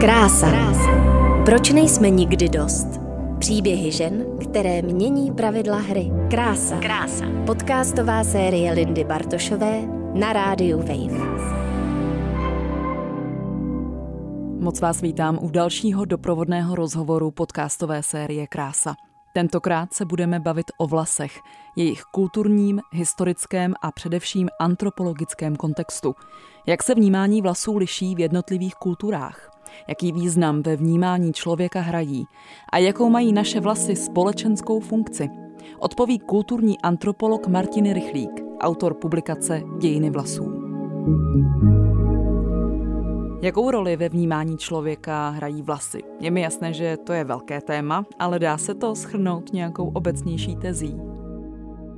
Krása. 0.00 0.46
Proč 1.44 1.70
nejsme 1.70 2.10
nikdy 2.10 2.48
dost? 2.48 2.86
Příběhy 3.38 3.92
žen, 3.92 4.24
které 4.42 4.82
mění 4.82 5.32
pravidla 5.32 5.76
hry. 5.76 6.10
Krása. 6.30 6.78
Krása. 6.78 7.24
Podcastová 7.46 8.24
série 8.24 8.72
Lindy 8.72 9.04
Bartošové 9.04 9.82
na 10.14 10.32
rádiu 10.32 10.78
Wave. 10.78 11.40
Moc 14.60 14.80
vás 14.80 15.00
vítám 15.00 15.38
u 15.42 15.50
dalšího 15.50 16.04
doprovodného 16.04 16.74
rozhovoru 16.74 17.30
podcastové 17.30 18.02
série 18.02 18.46
Krása. 18.46 18.94
Tentokrát 19.34 19.92
se 19.92 20.04
budeme 20.04 20.40
bavit 20.40 20.66
o 20.78 20.86
vlasech, 20.86 21.40
jejich 21.76 22.02
kulturním, 22.02 22.80
historickém 22.92 23.74
a 23.82 23.92
především 23.92 24.48
antropologickém 24.60 25.56
kontextu. 25.56 26.14
Jak 26.66 26.82
se 26.82 26.94
vnímání 26.94 27.42
vlasů 27.42 27.76
liší 27.76 28.14
v 28.14 28.20
jednotlivých 28.20 28.74
kulturách? 28.74 29.59
Jaký 29.88 30.12
význam 30.12 30.62
ve 30.62 30.76
vnímání 30.76 31.32
člověka 31.32 31.80
hrají? 31.80 32.24
A 32.72 32.78
jakou 32.78 33.10
mají 33.10 33.32
naše 33.32 33.60
vlasy 33.60 33.96
společenskou 33.96 34.80
funkci? 34.80 35.28
Odpoví 35.78 36.18
kulturní 36.18 36.80
antropolog 36.80 37.46
Martin 37.46 37.92
Rychlík, 37.92 38.30
autor 38.60 38.94
publikace 38.94 39.62
Dějiny 39.80 40.10
vlasů. 40.10 40.70
Jakou 43.42 43.70
roli 43.70 43.96
ve 43.96 44.08
vnímání 44.08 44.58
člověka 44.58 45.28
hrají 45.28 45.62
vlasy? 45.62 46.02
Je 46.20 46.30
mi 46.30 46.40
jasné, 46.40 46.72
že 46.72 46.96
to 46.96 47.12
je 47.12 47.24
velké 47.24 47.60
téma, 47.60 48.04
ale 48.18 48.38
dá 48.38 48.58
se 48.58 48.74
to 48.74 48.94
schrnout 48.94 49.52
nějakou 49.52 49.88
obecnější 49.88 50.56
tezí. 50.56 51.09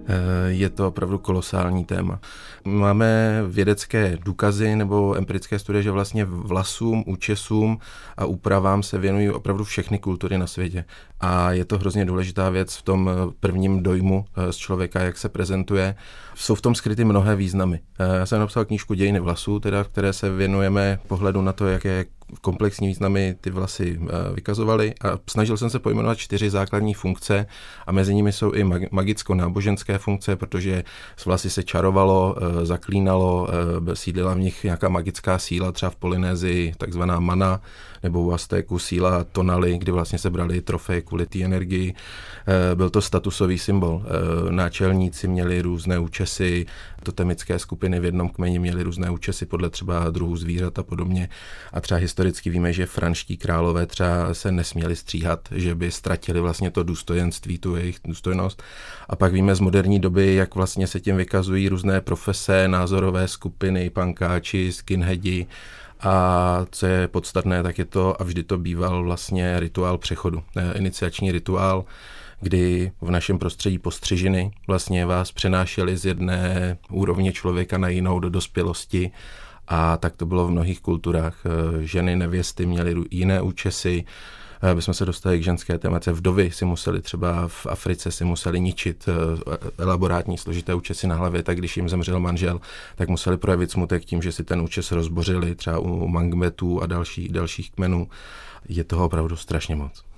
Eh, 0.07 0.51
je 0.51 0.71
to 0.71 0.89
opravdu 0.89 1.19
kolosální 1.19 1.85
téma. 1.85 2.21
Máme 2.65 3.43
vědecké 3.49 4.19
důkazy 4.25 4.77
nebo 4.77 5.17
empirické 5.17 5.59
studie, 5.59 5.83
že 5.83 5.91
vlastně 5.91 6.25
vlasům, 6.25 7.05
účesům 7.07 7.79
a 8.17 8.25
úpravám 8.25 8.83
se 8.83 8.99
věnují 8.99 9.31
opravdu 9.31 9.65
všechny 9.65 9.99
kultury 9.99 10.39
na 10.39 10.47
světě. 10.47 10.85
A 11.21 11.53
je 11.53 11.65
to 11.65 11.79
hrozně 11.79 12.05
důležitá 12.05 12.51
věc 12.51 12.77
v 12.77 12.83
tom 12.83 13.11
eh, 13.11 13.33
prvním 13.41 13.83
dojmu 13.83 14.25
eh, 14.37 14.53
z 14.53 14.57
člověka, 14.57 15.01
jak 15.01 15.19
se 15.19 15.29
prezentuje. 15.29 15.95
Jsou 16.35 16.55
v 16.55 16.61
tom 16.61 16.75
skryty 16.75 17.05
mnohé 17.05 17.37
významy. 17.37 17.81
Já 18.19 18.27
jsem 18.27 18.41
napsal 18.41 18.65
knížku 18.65 18.95
Dějiny 18.95 19.21
vlasů, 19.21 19.61
teda, 19.61 19.85
v 19.85 19.89
které 19.89 20.13
se 20.13 20.31
věnujeme 20.31 20.99
pohledu 21.09 21.43
na 21.43 21.53
to, 21.53 21.67
jaké 21.67 22.05
komplexní 22.41 22.89
významy 22.89 23.35
ty 23.41 23.51
vlasy 23.51 24.01
eh, 24.03 24.35
vykazovaly 24.35 24.95
a 25.01 25.19
snažil 25.31 25.57
jsem 25.57 25.71
se 25.71 25.79
pojmenovat 25.79 26.19
čtyři 26.19 26.51
základní 26.51 26.95
funkce 26.95 27.47
a 27.87 27.93
mezi 27.93 28.15
nimi 28.15 28.33
jsou 28.33 28.53
i 28.53 28.65
magicko-náboženské 28.91 29.99
funkce, 29.99 30.37
protože 30.37 30.85
s 31.17 31.25
vlasy 31.25 31.51
se 31.51 31.63
čarovalo, 31.63 32.37
eh, 32.37 32.67
zaklínalo, 32.67 33.49
eh, 33.91 33.97
sídlila 33.97 34.35
v 34.35 34.39
nich 34.39 34.65
nějaká 34.65 34.89
magická 34.89 35.39
síla, 35.39 35.73
třeba 35.73 35.91
v 35.91 35.97
Polynézii 35.97 36.75
takzvaná 36.79 37.21
mana, 37.21 37.61
nebo 38.03 38.23
u 38.23 38.33
Aztéku 38.33 38.79
síla 38.79 39.25
tonaly, 39.25 39.79
kdy 39.79 39.93
vlastně 39.93 40.19
se 40.19 40.31
brali 40.31 40.61
trofeje 40.61 41.01
kvůli 41.03 41.27
té 41.27 41.43
energii. 41.43 41.95
Byl 42.75 42.91
to 42.91 43.01
statusový 43.01 43.59
symbol. 43.59 44.03
Náčelníci 44.51 45.29
měli 45.29 45.63
různé 45.63 45.99
účesy, 46.23 46.67
totemické 47.03 47.59
skupiny 47.59 48.01
v 48.01 48.05
jednom 48.05 48.29
kmeni 48.29 48.59
měly 48.59 48.83
různé 48.83 49.11
účesy 49.11 49.47
podle 49.47 49.71
třeba 49.71 50.11
druhů 50.11 50.37
zvířat 50.37 50.79
a 50.79 50.83
podobně. 50.83 51.29
A 51.73 51.81
třeba 51.81 52.01
historicky 52.01 52.51
víme, 52.51 52.73
že 52.73 52.87
franští 52.87 53.37
králové 53.37 53.87
třeba 53.87 54.35
se 54.35 54.53
nesměli 54.53 54.97
stříhat, 54.97 55.49
že 55.51 55.75
by 55.75 55.91
ztratili 55.91 56.41
vlastně 56.41 56.71
to 56.71 56.83
důstojenství, 56.83 57.59
tu 57.59 57.77
jejich 57.77 57.99
důstojnost. 58.05 58.63
A 59.09 59.17
pak 59.17 59.33
víme 59.33 59.55
z 59.55 59.61
moderní 59.61 60.01
doby, 60.01 60.35
jak 60.35 60.55
vlastně 60.55 60.87
se 60.87 61.01
tím 61.01 61.17
vykazují 61.17 61.69
různé 61.69 62.01
profese, 62.01 62.69
názorové 62.69 63.29
skupiny, 63.29 63.91
pankáči, 63.91 64.73
skinheadi, 64.73 65.47
a 66.01 66.67
co 66.71 66.87
je 66.87 67.09
podstatné, 67.09 67.63
tak 67.63 67.79
je 67.79 67.85
to, 67.85 68.21
a 68.21 68.25
vždy 68.25 68.43
to 68.43 68.59
býval 68.59 69.03
vlastně 69.05 69.61
rituál 69.61 69.99
přechodu, 69.99 70.43
iniciační 70.75 71.33
rituál, 71.33 71.85
kdy 72.43 72.93
v 73.01 73.11
našem 73.11 73.39
prostředí 73.39 73.79
postřižiny 73.79 74.53
vlastně 74.67 75.07
vás 75.07 75.33
přenášeli 75.33 75.97
z 75.97 76.05
jedné 76.05 76.77
úrovně 76.91 77.33
člověka 77.33 77.79
na 77.79 77.89
jinou 77.89 78.21
do 78.21 78.31
dospělosti 78.31 79.11
a 79.69 79.97
tak 79.97 80.17
to 80.17 80.27
bylo 80.27 80.47
v 80.47 80.51
mnohých 80.51 80.81
kulturách. 80.81 81.37
Eh, 81.47 81.87
ženy, 81.87 82.17
nevěsty 82.17 82.67
měly 82.67 82.95
jiné 83.11 83.43
účesy, 83.43 84.05
aby 84.61 84.79
eh, 84.79 84.83
jsme 84.83 84.95
se 84.95 85.05
dostali 85.05 85.39
k 85.39 85.43
ženské 85.43 85.79
témace. 85.79 86.13
Vdovy 86.13 86.51
si 86.51 86.65
museli 86.65 87.03
třeba 87.03 87.49
v 87.49 87.67
Africe 87.67 88.11
si 88.11 88.25
museli 88.25 88.61
ničit 88.61 89.09
eh, 89.09 89.83
elaborátní 89.83 90.39
složité 90.39 90.75
účesy 90.75 91.07
na 91.07 91.15
hlavě, 91.15 91.43
tak 91.43 91.59
když 91.59 91.77
jim 91.77 91.89
zemřel 91.89 92.21
manžel, 92.21 92.61
tak 92.97 93.09
museli 93.09 93.37
projevit 93.37 93.71
smutek 93.71 94.05
tím, 94.05 94.23
že 94.23 94.33
si 94.33 94.45
ten 94.45 94.61
účes 94.61 94.93
rozbořili 94.93 95.55
třeba 95.55 95.79
u 95.79 96.07
mangmetů 96.07 96.83
a 96.83 96.87
další, 96.87 97.29
dalších 97.29 97.71
kmenů. 97.71 98.09
Je 98.69 98.85
toho 98.85 99.07
opravdu 99.07 99.37
strašně 99.37 99.77
moc. 99.77 100.12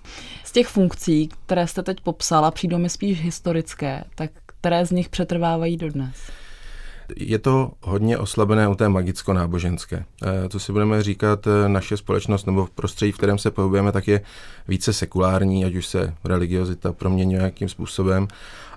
Z 0.45 0.53
těch 0.53 0.67
funkcí, 0.67 1.29
které 1.47 1.67
jste 1.67 1.83
teď 1.83 2.01
popsala, 2.01 2.51
přijdou 2.51 2.79
mi 2.79 2.89
spíš 2.89 3.23
historické, 3.23 4.05
tak 4.15 4.31
které 4.47 4.87
z 4.87 4.91
nich 4.91 5.09
přetrvávají 5.09 5.77
dodnes? 5.77 6.17
Je 7.17 7.39
to 7.39 7.71
hodně 7.83 8.19
oslabené 8.19 8.69
u 8.69 8.75
té 8.75 8.89
magicko-náboženské. 8.89 10.05
Co 10.49 10.61
si 10.61 10.73
budeme 10.73 11.03
říkat, 11.03 11.47
e, 11.47 11.69
naše 11.69 11.97
společnost 11.97 12.47
nebo 12.47 12.67
v 12.67 12.71
prostředí, 12.71 13.13
v 13.13 13.17
kterém 13.17 13.39
se 13.39 13.51
pohybujeme, 13.51 13.93
tak 13.93 14.09
je 14.09 14.21
více 14.69 14.93
sekulární, 14.93 15.65
ať 15.65 15.75
už 15.75 15.87
se 15.87 16.15
religiozita 16.25 16.93
proměňuje 16.93 17.39
nějakým 17.39 17.69
způsobem. 17.69 18.29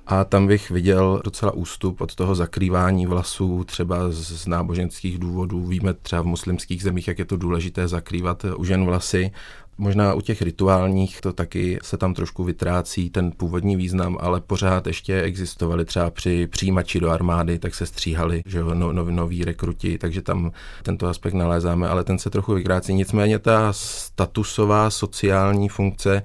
A 0.07 0.23
tam 0.23 0.47
bych 0.47 0.71
viděl 0.71 1.21
docela 1.23 1.51
ústup 1.51 2.01
od 2.01 2.15
toho 2.15 2.35
zakrývání 2.35 3.05
vlasů, 3.05 3.63
třeba 3.63 3.97
z 4.09 4.47
náboženských 4.47 5.17
důvodů. 5.19 5.65
Víme 5.65 5.93
třeba 5.93 6.21
v 6.21 6.25
muslimských 6.25 6.83
zemích, 6.83 7.07
jak 7.07 7.19
je 7.19 7.25
to 7.25 7.37
důležité 7.37 7.87
zakrývat 7.87 8.45
u 8.57 8.63
žen 8.63 8.85
vlasy. 8.85 9.31
Možná 9.77 10.13
u 10.13 10.21
těch 10.21 10.41
rituálních 10.41 11.21
to 11.21 11.33
taky 11.33 11.79
se 11.83 11.97
tam 11.97 12.13
trošku 12.13 12.43
vytrácí 12.43 13.09
ten 13.09 13.31
původní 13.31 13.75
význam, 13.75 14.17
ale 14.19 14.41
pořád 14.41 14.87
ještě 14.87 15.21
existovaly 15.21 15.85
třeba 15.85 16.09
při 16.09 16.47
přijímači 16.47 16.99
do 16.99 17.09
armády, 17.09 17.59
tak 17.59 17.75
se 17.75 17.85
stříhali, 17.85 18.43
že 18.45 18.57
jo, 18.57 18.73
no, 18.73 18.93
no, 18.93 19.03
noví 19.03 19.45
rekruti, 19.45 19.97
takže 19.97 20.21
tam 20.21 20.51
tento 20.83 21.07
aspekt 21.07 21.33
nalézáme, 21.33 21.87
ale 21.87 22.03
ten 22.03 22.19
se 22.19 22.29
trochu 22.29 22.53
vytrácí. 22.53 22.93
Nicméně 22.93 23.39
ta 23.39 23.73
statusová 23.73 24.89
sociální 24.89 25.69
funkce 25.69 26.23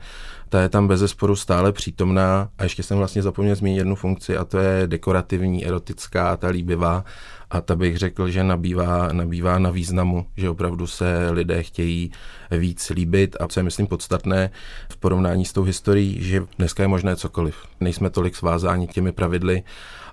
ta 0.53 0.61
je 0.61 0.69
tam 0.69 0.89
bezesporu 0.89 1.37
stále 1.37 1.73
přítomná 1.73 2.49
a 2.59 2.63
ještě 2.63 2.83
jsem 2.83 2.99
vlastně 2.99 3.23
zapomněl 3.23 3.55
zmínit 3.55 3.79
jednu 3.79 3.95
funkci 3.95 4.37
a 4.37 4.45
to 4.45 4.59
je 4.59 4.87
dekorativní, 4.87 5.67
erotická, 5.67 6.37
ta 6.37 6.49
líbivá 6.49 7.05
a 7.53 7.61
ta 7.61 7.77
bych 7.77 7.97
řekl, 7.97 8.29
že 8.29 8.45
nabývá, 8.45 9.13
nabývá 9.13 9.59
na 9.59 9.71
významu, 9.71 10.27
že 10.37 10.51
opravdu 10.51 10.87
se 10.87 11.31
lidé 11.31 11.63
chtějí 11.63 12.13
víc 12.51 12.91
líbit 12.91 13.37
a 13.41 13.49
co 13.49 13.61
je 13.61 13.65
myslím 13.65 13.87
podstatné 13.87 14.51
v 14.89 14.97
porovnání 14.97 15.45
s 15.45 15.53
tou 15.53 15.63
historií, 15.63 16.23
že 16.23 16.43
dneska 16.59 16.83
je 16.83 16.89
možné 16.89 17.17
cokoliv. 17.17 17.57
Nejsme 17.81 18.11
tolik 18.11 18.37
svázáni 18.37 18.87
těmi 18.87 19.13
pravidly 19.13 19.63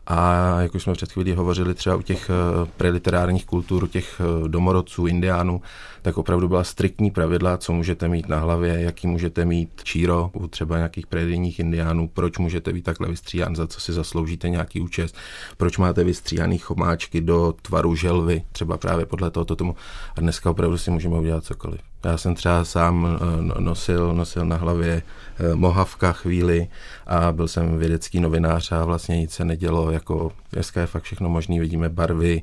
a 0.09 0.61
jak 0.61 0.75
už 0.75 0.83
jsme 0.83 0.93
před 0.93 1.11
chvílí 1.11 1.33
hovořili 1.33 1.73
třeba 1.73 1.95
u 1.95 2.01
těch 2.01 2.29
eh, 2.29 2.69
preliterárních 2.77 3.45
kultur, 3.45 3.87
těch 3.87 4.21
eh, 4.21 4.47
domorodců, 4.47 5.07
indiánů, 5.07 5.61
tak 6.01 6.17
opravdu 6.17 6.47
byla 6.47 6.63
striktní 6.63 7.11
pravidla, 7.11 7.57
co 7.57 7.73
můžete 7.73 8.07
mít 8.07 8.29
na 8.29 8.39
hlavě, 8.39 8.81
jaký 8.81 9.07
můžete 9.07 9.45
mít 9.45 9.69
číro 9.83 10.29
u 10.33 10.47
třeba 10.47 10.77
nějakých 10.77 11.07
predinních 11.07 11.59
indiánů, 11.59 12.07
proč 12.07 12.37
můžete 12.37 12.73
být 12.73 12.81
takhle 12.81 13.07
vystříhan, 13.07 13.55
za 13.55 13.67
co 13.67 13.79
si 13.81 13.93
zasloužíte 13.93 14.49
nějaký 14.49 14.81
účest, 14.81 15.15
proč 15.57 15.77
máte 15.77 16.03
vystříhaný 16.03 16.57
chomáčky 16.57 17.21
do 17.29 17.53
tvaru 17.61 17.95
želvy, 17.95 18.43
třeba 18.51 18.77
právě 18.77 19.05
podle 19.05 19.31
tohoto 19.31 19.55
tomu. 19.55 19.75
A 20.17 20.21
dneska 20.21 20.49
opravdu 20.49 20.77
si 20.77 20.91
můžeme 20.91 21.19
udělat 21.19 21.43
cokoliv. 21.43 21.88
Já 22.03 22.17
jsem 22.17 22.35
třeba 22.35 22.65
sám 22.65 23.07
eh, 23.21 23.41
no, 23.41 23.55
nosil, 23.59 24.13
nosil 24.13 24.45
na 24.45 24.55
hlavě 24.55 25.01
eh, 25.39 25.55
mohavka 25.55 26.13
chvíli 26.13 26.67
a 27.07 27.31
byl 27.31 27.47
jsem 27.47 27.77
vědecký 27.77 28.19
novinář 28.19 28.71
a 28.71 28.85
vlastně 28.85 29.17
nic 29.17 29.31
se 29.31 29.45
nedělo, 29.45 29.91
jako 29.91 30.31
dneska 30.51 30.81
je 30.81 30.87
fakt 30.87 31.03
všechno 31.03 31.29
možné, 31.29 31.59
vidíme 31.59 31.89
barvy, 31.89 32.41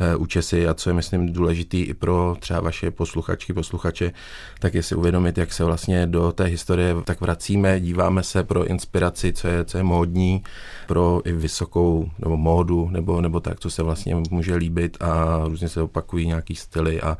eh, 0.00 0.16
účesy 0.16 0.68
a 0.68 0.74
co 0.74 0.90
je 0.90 0.94
myslím 0.94 1.32
důležitý 1.32 1.82
i 1.82 1.94
pro 1.94 2.36
třeba 2.40 2.60
vaše 2.60 2.90
posluchačky, 2.90 3.52
posluchače, 3.52 4.12
tak 4.58 4.74
je 4.74 4.82
si 4.82 4.94
uvědomit, 4.94 5.38
jak 5.38 5.52
se 5.52 5.64
vlastně 5.64 6.06
do 6.06 6.32
té 6.32 6.44
historie 6.44 6.94
tak 7.04 7.20
vracíme, 7.20 7.80
díváme 7.80 8.22
se 8.22 8.44
pro 8.44 8.64
inspiraci, 8.64 9.32
co 9.32 9.48
je, 9.48 9.64
co 9.64 9.78
je 9.78 9.84
módní, 9.84 10.42
pro 10.86 11.20
i 11.24 11.32
vysokou 11.32 12.10
nebo 12.18 12.36
módu, 12.36 12.88
nebo, 12.90 13.20
nebo 13.20 13.40
tak, 13.40 13.60
co 13.60 13.70
se 13.70 13.82
vlastně 13.82 14.16
může 14.30 14.54
líbit 14.54 14.96
a 15.00 15.40
různě 15.44 15.68
se 15.68 15.82
opakují 15.82 16.26
nějaký 16.26 16.56
styly 16.56 17.00
a, 17.00 17.18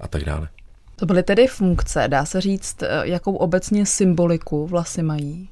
a 0.00 0.08
tak 0.08 0.24
dále. 0.24 0.48
To 0.98 1.06
byly 1.06 1.22
tedy 1.22 1.46
funkce, 1.46 2.08
dá 2.08 2.24
se 2.24 2.40
říct, 2.40 2.82
eh, 2.82 2.88
jakou 3.02 3.36
obecně 3.36 3.86
symboliku 3.86 4.66
vlasy 4.66 5.02
mají? 5.02 5.48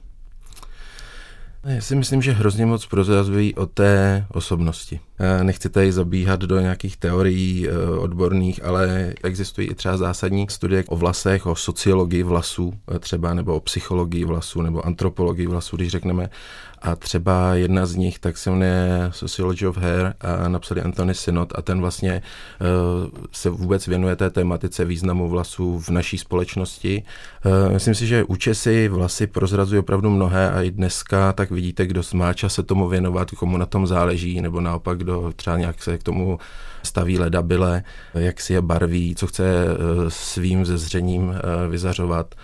Já 1.66 1.80
si 1.80 1.96
myslím, 1.96 2.22
že 2.22 2.32
hrozně 2.32 2.66
moc 2.66 2.86
prozrazují 2.86 3.54
o 3.54 3.66
té 3.66 4.26
osobnosti. 4.32 5.00
Nechci 5.42 5.68
tady 5.70 5.92
zabíhat 5.92 6.40
do 6.40 6.60
nějakých 6.60 6.96
teorií 6.96 7.68
eh, 7.68 7.98
odborných, 7.98 8.64
ale 8.64 9.14
existují 9.24 9.68
i 9.68 9.74
třeba 9.74 9.96
zásadní 9.96 10.46
studie 10.50 10.84
o 10.88 10.96
vlasech, 10.96 11.46
o 11.46 11.54
sociologii 11.54 12.22
vlasů 12.22 12.74
eh, 12.94 12.98
třeba, 12.98 13.34
nebo 13.34 13.54
o 13.54 13.60
psychologii 13.60 14.24
vlasů, 14.24 14.62
nebo 14.62 14.86
antropologii 14.86 15.46
vlasů, 15.46 15.76
když 15.76 15.90
řekneme. 15.90 16.30
A 16.86 16.96
třeba 16.96 17.54
jedna 17.54 17.86
z 17.86 17.94
nich 17.96 18.18
tak 18.18 18.38
se 18.38 18.50
jmenuje 18.50 19.08
Sociology 19.10 19.66
of 19.66 19.76
Hair 19.76 20.14
a 20.20 20.48
napsali 20.48 20.82
Anthony 20.82 21.14
Synod 21.14 21.52
a 21.56 21.62
ten 21.62 21.80
vlastně 21.80 22.22
uh, 23.02 23.10
se 23.32 23.50
vůbec 23.50 23.86
věnuje 23.86 24.16
té 24.16 24.30
tematice 24.30 24.84
významu 24.84 25.28
vlasů 25.28 25.78
v 25.78 25.88
naší 25.88 26.18
společnosti. 26.18 27.02
Uh, 27.44 27.72
myslím 27.72 27.94
si, 27.94 28.06
že 28.06 28.24
účesy 28.24 28.88
vlasy 28.88 29.26
prozrazují 29.26 29.78
opravdu 29.78 30.10
mnohé 30.10 30.50
a 30.50 30.62
i 30.62 30.70
dneska 30.70 31.32
tak 31.32 31.50
vidíte, 31.50 31.86
kdo 31.86 32.02
má 32.14 32.32
čas 32.32 32.54
se 32.54 32.62
tomu 32.62 32.88
věnovat, 32.88 33.30
komu 33.30 33.56
na 33.56 33.66
tom 33.66 33.86
záleží, 33.86 34.40
nebo 34.40 34.60
naopak, 34.60 34.98
kdo 34.98 35.32
třeba 35.36 35.58
nějak 35.58 35.82
se 35.82 35.98
k 35.98 36.02
tomu 36.02 36.38
staví 36.82 37.18
ledabile, 37.18 37.82
jak 38.14 38.40
si 38.40 38.52
je 38.52 38.62
barví, 38.62 39.14
co 39.14 39.26
chce 39.26 39.64
svým 40.08 40.64
zezřením 40.64 41.34
vyzařovat. 41.68 42.34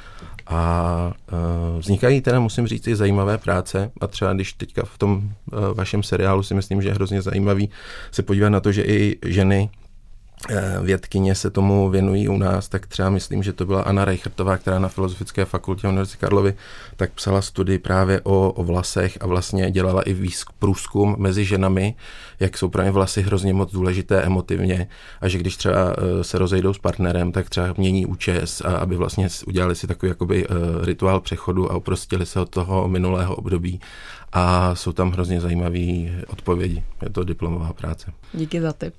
A 0.47 1.13
uh, 1.33 1.79
vznikají 1.79 2.21
teda, 2.21 2.41
musím 2.41 2.67
říct, 2.67 2.87
i 2.87 2.97
zajímavé 2.97 3.39
práce. 3.39 3.91
A 4.01 4.07
třeba 4.07 4.33
když 4.33 4.53
teďka 4.53 4.83
v 4.85 4.99
tom 4.99 5.17
uh, 5.17 5.61
vašem 5.75 6.03
seriálu 6.03 6.43
si 6.43 6.55
myslím, 6.55 6.83
že 6.83 6.89
je 6.89 6.95
hrozně 6.95 7.23
zajímavý 7.23 7.71
se 8.13 8.23
podívat 8.23 8.49
na 8.49 8.61
to, 8.61 8.73
že 8.73 8.83
i 8.83 9.19
ženy 9.25 9.71
vědkyně 10.83 11.35
se 11.35 11.51
tomu 11.51 11.91
věnují 11.91 12.29
u 12.29 12.37
nás, 12.37 12.69
tak 12.69 12.87
třeba 12.87 13.11
myslím, 13.11 13.43
že 13.43 13.53
to 13.53 13.67
byla 13.67 13.83
Anna 13.83 14.05
Reichertová, 14.05 14.57
která 14.59 14.79
na 14.79 14.89
Filozofické 14.89 15.45
fakultě 15.45 15.89
Univerzity 15.89 16.19
Karlovy, 16.19 16.55
tak 16.97 17.13
psala 17.13 17.43
studii 17.43 17.79
právě 17.79 18.21
o, 18.21 18.53
o 18.53 18.65
vlasech 18.65 19.19
a 19.21 19.27
vlastně 19.27 19.71
dělala 19.71 20.03
i 20.03 20.13
výzk, 20.13 20.53
průzkum 20.59 21.17
mezi 21.19 21.45
ženami, 21.45 21.95
jak 22.41 22.59
jsou 22.59 22.69
právě 22.69 22.91
vlasy 22.91 23.23
hrozně 23.23 23.55
moc 23.55 23.73
důležité 23.73 24.23
emotivně 24.23 24.89
a 25.21 25.29
že 25.29 25.39
když 25.39 25.57
třeba 25.57 25.79
eh, 25.79 26.25
se 26.25 26.39
rozejdou 26.39 26.75
s 26.75 26.79
partnerem, 26.79 27.33
tak 27.33 27.51
třeba 27.51 27.75
mění 27.77 28.07
účes, 28.07 28.63
a 28.65 28.77
aby 28.77 28.97
vlastně 28.97 29.29
udělali 29.47 29.75
si 29.75 29.87
takový 29.87 30.11
jakoby 30.11 30.49
uh, 30.49 30.57
rituál 30.85 31.21
přechodu 31.21 31.73
a 31.73 31.77
uprostili 31.77 32.27
se 32.27 32.41
od 32.41 32.49
toho 32.49 32.89
minulého 32.89 33.37
období 33.37 33.81
a 34.33 34.75
jsou 34.75 34.93
tam 34.93 35.11
hrozně 35.11 35.41
zajímavé 35.41 36.25
odpovědi. 36.27 36.85
Je 37.03 37.11
to 37.11 37.25
diplomová 37.25 37.73
práce. 37.73 38.13
Díky 38.33 38.61
za 38.61 38.73
tip. 38.73 38.95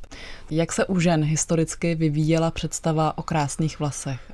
Jak 0.51 0.73
se 0.73 0.85
u 0.85 0.99
žen 0.99 1.23
historicky 1.23 1.95
vyvíjela 1.95 2.51
představa 2.51 3.17
o 3.17 3.23
krásných 3.23 3.79
vlasech? 3.79 4.31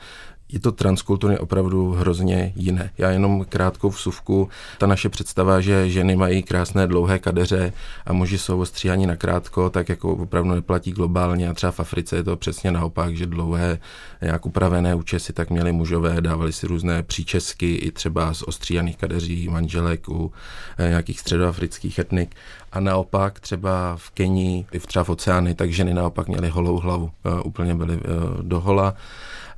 Je 0.51 0.59
to 0.59 0.71
transkulturně 0.71 1.39
opravdu 1.39 1.91
hrozně 1.91 2.53
jiné. 2.55 2.91
Já 2.97 3.09
jenom 3.09 3.45
krátkou 3.49 3.89
vsuvku. 3.89 4.49
Ta 4.77 4.87
naše 4.87 5.09
představa, 5.09 5.61
že 5.61 5.89
ženy 5.89 6.15
mají 6.15 6.43
krásné 6.43 6.87
dlouhé 6.87 7.19
kadeře 7.19 7.73
a 8.05 8.13
muži 8.13 8.37
jsou 8.37 8.59
ostříhaní 8.59 9.05
na 9.07 9.15
krátko, 9.15 9.69
tak 9.69 9.89
jako 9.89 10.15
opravdu 10.15 10.49
neplatí 10.49 10.91
globálně 10.91 11.49
a 11.49 11.53
třeba 11.53 11.71
v 11.71 11.79
Africe 11.79 12.15
je 12.15 12.23
to 12.23 12.35
přesně 12.35 12.71
naopak, 12.71 13.17
že 13.17 13.25
dlouhé 13.25 13.79
nějak 14.21 14.45
upravené 14.45 14.95
účesy 14.95 15.33
tak 15.33 15.49
měli 15.49 15.71
mužové, 15.71 16.21
dávali 16.21 16.53
si 16.53 16.67
různé 16.67 17.03
příčesky 17.03 17.75
i 17.75 17.91
třeba 17.91 18.33
z 18.33 18.43
ostříhaných 18.43 18.97
kadeří 18.97 19.49
manželek 19.49 20.09
u 20.09 20.31
eh, 20.77 20.89
nějakých 20.89 21.19
středoafrických 21.19 21.99
etnik. 21.99 22.35
A 22.71 22.79
naopak 22.79 23.39
třeba 23.39 23.95
v 23.95 24.09
Kenii, 24.09 24.65
i 24.71 24.79
v 24.79 24.87
třeba 24.87 25.03
v 25.03 25.09
oceány, 25.09 25.55
tak 25.55 25.71
ženy 25.71 25.93
naopak 25.93 26.27
měly 26.27 26.49
holou 26.49 26.79
hlavu, 26.79 27.11
eh, 27.25 27.41
úplně 27.41 27.75
byly 27.75 27.93
eh, 27.95 28.07
dohola 28.41 28.95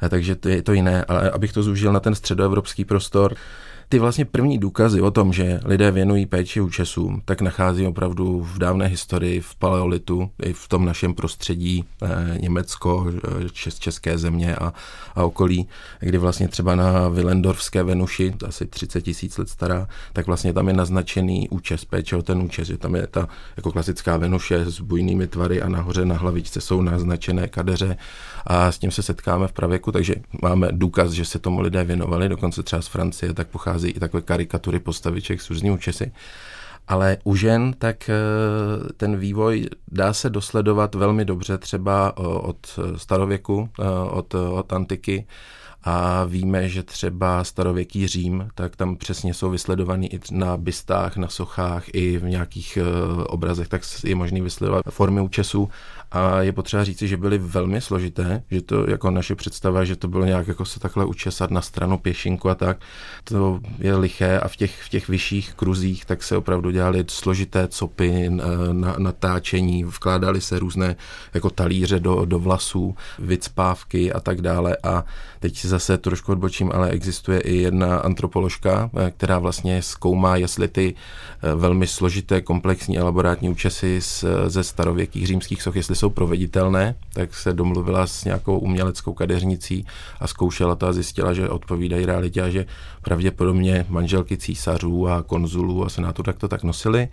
takže 0.10 0.36
to 0.36 0.50
je 0.50 0.62
to 0.62 0.74
jiné. 0.74 1.06
Ale 1.08 1.32
abych 1.32 1.54
to 1.54 1.64
zúžil 1.64 1.94
na 1.94 2.00
ten 2.00 2.16
středoevropský 2.16 2.86
prostor, 2.86 3.36
ty 3.92 4.00
vlastně 4.00 4.26
první 4.26 4.58
důkazy 4.58 5.02
o 5.02 5.12
tom, 5.12 5.34
že 5.34 5.60
lidé 5.66 5.92
věnují 5.92 6.26
péči 6.26 6.62
účesům, 6.62 7.22
tak 7.26 7.42
nachází 7.42 7.88
opravdu 7.88 8.42
v 8.42 8.58
dávné 8.58 8.88
historii, 8.88 9.42
v 9.42 9.56
paleolitu, 9.56 10.30
i 10.44 10.54
v 10.54 10.68
tom 10.68 10.86
našem 10.86 11.14
prostředí 11.14 11.86
eh, 12.02 12.38
Německo, 12.40 13.06
eh, 13.46 13.50
čes, 13.50 13.80
české 13.80 14.18
země 14.18 14.56
a, 14.56 14.74
a 15.16 15.24
okolí, 15.24 15.68
kdy 16.00 16.18
vlastně 16.18 16.48
třeba 16.48 16.76
na 16.76 17.08
Willendorfské 17.08 17.84
Venuši, 17.84 18.34
asi 18.48 18.66
30 18.66 19.02
tisíc 19.02 19.38
let 19.38 19.50
stará, 19.50 19.88
tak 20.14 20.28
vlastně 20.28 20.54
tam 20.54 20.68
je 20.68 20.74
naznačený 20.74 21.50
účes, 21.50 21.86
péče 21.86 22.16
o 22.16 22.22
ten 22.22 22.42
účes, 22.42 22.68
že 22.68 22.78
tam 22.78 22.96
je 22.96 23.08
ta 23.08 23.28
jako 23.58 23.72
klasická 23.72 24.18
Venuše 24.18 24.66
s 24.66 24.80
bujnými 24.80 25.28
tvary 25.28 25.62
a 25.62 25.70
nahoře 25.70 26.06
na 26.06 26.16
hlavičce 26.16 26.62
jsou 26.62 26.82
naznačené 26.82 27.48
kadeře 27.48 27.98
a 28.48 28.72
s 28.72 28.78
tím 28.78 28.92
se 28.92 29.04
setkáme 29.04 29.48
v 29.48 29.54
pravěku, 29.54 29.92
takže 29.92 30.16
máme 30.42 30.68
důkaz, 30.72 31.12
že 31.12 31.26
se 31.26 31.40
tomu 31.40 31.62
lidé 31.62 31.84
věnovali, 31.84 32.30
dokonce 32.30 32.64
třeba 32.64 32.82
z 32.82 32.88
Francie, 32.88 33.34
tak 33.34 33.48
pochází 33.48 33.81
i 33.90 34.00
takové 34.00 34.22
karikatury 34.22 34.80
postaviček 34.80 35.42
s 35.42 35.50
různými 35.50 35.76
účesy. 35.76 36.12
Ale 36.88 37.18
u 37.24 37.36
žen 37.36 37.74
tak 37.78 38.10
eh, 38.10 38.14
ten 38.98 39.18
vývoj 39.18 39.70
dá 39.88 40.14
se 40.14 40.30
dosledovat 40.30 40.96
velmi 40.96 41.26
dobře 41.26 41.58
třeba 41.58 42.18
od 42.18 42.80
starověku, 42.96 43.70
eh, 43.80 43.84
od, 44.10 44.34
od 44.34 44.74
antiky 44.74 45.28
a 45.84 46.24
víme, 46.24 46.70
že 46.70 46.84
třeba 46.84 47.44
starověký 47.44 48.08
Řím, 48.08 48.48
tak 48.56 48.76
tam 48.76 48.96
přesně 48.96 49.34
jsou 49.34 49.50
vysledovaný 49.50 50.14
i 50.14 50.20
na 50.32 50.58
bystách, 50.58 51.18
na 51.18 51.28
sochách, 51.28 51.84
i 51.94 52.18
v 52.18 52.24
nějakých 52.24 52.78
eh, 52.78 53.24
obrazech, 53.24 53.68
tak 53.68 53.82
je 54.04 54.16
možný 54.16 54.42
vysledovat 54.42 54.86
formy 54.90 55.22
účesů. 55.22 55.70
A 56.12 56.42
je 56.42 56.52
potřeba 56.52 56.84
říci, 56.84 57.08
že 57.08 57.18
byly 57.18 57.38
velmi 57.38 57.82
složité, 57.82 58.44
že 58.52 58.62
to 58.62 58.90
jako 58.90 59.12
naše 59.12 59.36
představa, 59.36 59.84
že 59.84 59.96
to 59.96 60.08
bylo 60.08 60.26
nějak 60.26 60.48
jako 60.48 60.66
se 60.66 60.80
takhle 60.80 61.06
učesat 61.06 61.52
na 61.52 61.62
stranu 61.62 61.98
pěšinku 61.98 62.50
a 62.50 62.56
tak, 62.56 62.78
to 63.24 63.60
je 63.80 63.96
liché 63.96 64.40
a 64.40 64.48
v 64.48 64.56
těch, 64.56 64.84
v 64.84 64.90
těch 64.90 65.08
vyšších 65.08 65.54
kruzích 65.54 66.06
tak 66.06 66.24
se 66.24 66.38
opravdu 66.38 66.72
dělali 66.72 67.06
složité 67.08 67.68
copy, 67.68 68.30
na, 68.72 68.96
natáčení, 68.98 69.84
vkládali 69.84 70.42
se 70.42 70.60
různé 70.60 70.96
jako 71.34 71.50
talíře 71.50 72.00
do, 72.00 72.26
do 72.26 72.40
vlasů, 72.40 72.96
vycpávky 73.20 74.14
a 74.14 74.20
tak 74.20 74.42
dále. 74.42 74.78
A 74.84 75.06
teď 75.40 75.58
zase 75.72 75.98
trošku 75.98 76.32
odbočím, 76.32 76.72
ale 76.74 76.90
existuje 76.90 77.40
i 77.40 77.56
jedna 77.56 77.98
antropoložka, 77.98 78.90
eh, 78.94 79.12
která 79.12 79.40
vlastně 79.40 79.82
zkoumá, 79.82 80.36
jestli 80.36 80.68
ty 80.68 80.94
eh, 80.96 81.56
velmi 81.56 81.88
složité 81.88 82.42
komplexní 82.42 82.98
elaborátní 82.98 83.50
účesy 83.50 84.00
ze 84.48 84.64
starověkých 84.64 85.28
římských 85.28 85.62
soch, 85.62 85.76
jestli 85.76 85.96
jsou 85.96 86.10
proveditelné, 86.10 86.96
tak 87.14 87.36
se 87.36 87.54
domluvila 87.54 88.08
s 88.08 88.26
nějakou 88.26 88.60
uměleckou 88.60 89.14
kadeřnicí 89.14 89.86
a 90.20 90.28
zkoušela 90.28 90.76
to 90.76 90.88
a 90.88 90.94
zjistila, 90.94 91.34
že 91.34 91.50
odpovídají 91.50 92.06
realitě 92.06 92.42
a 92.42 92.50
že 92.50 92.66
pravděpodobně 93.02 93.86
manželky 93.90 94.38
císařů 94.38 95.08
a 95.08 95.24
konzulů 95.24 95.86
a 95.86 95.90
senátu 95.90 96.24
tak 96.24 96.38
to 96.38 96.48
tak 96.48 96.64
nosili. 96.64 97.08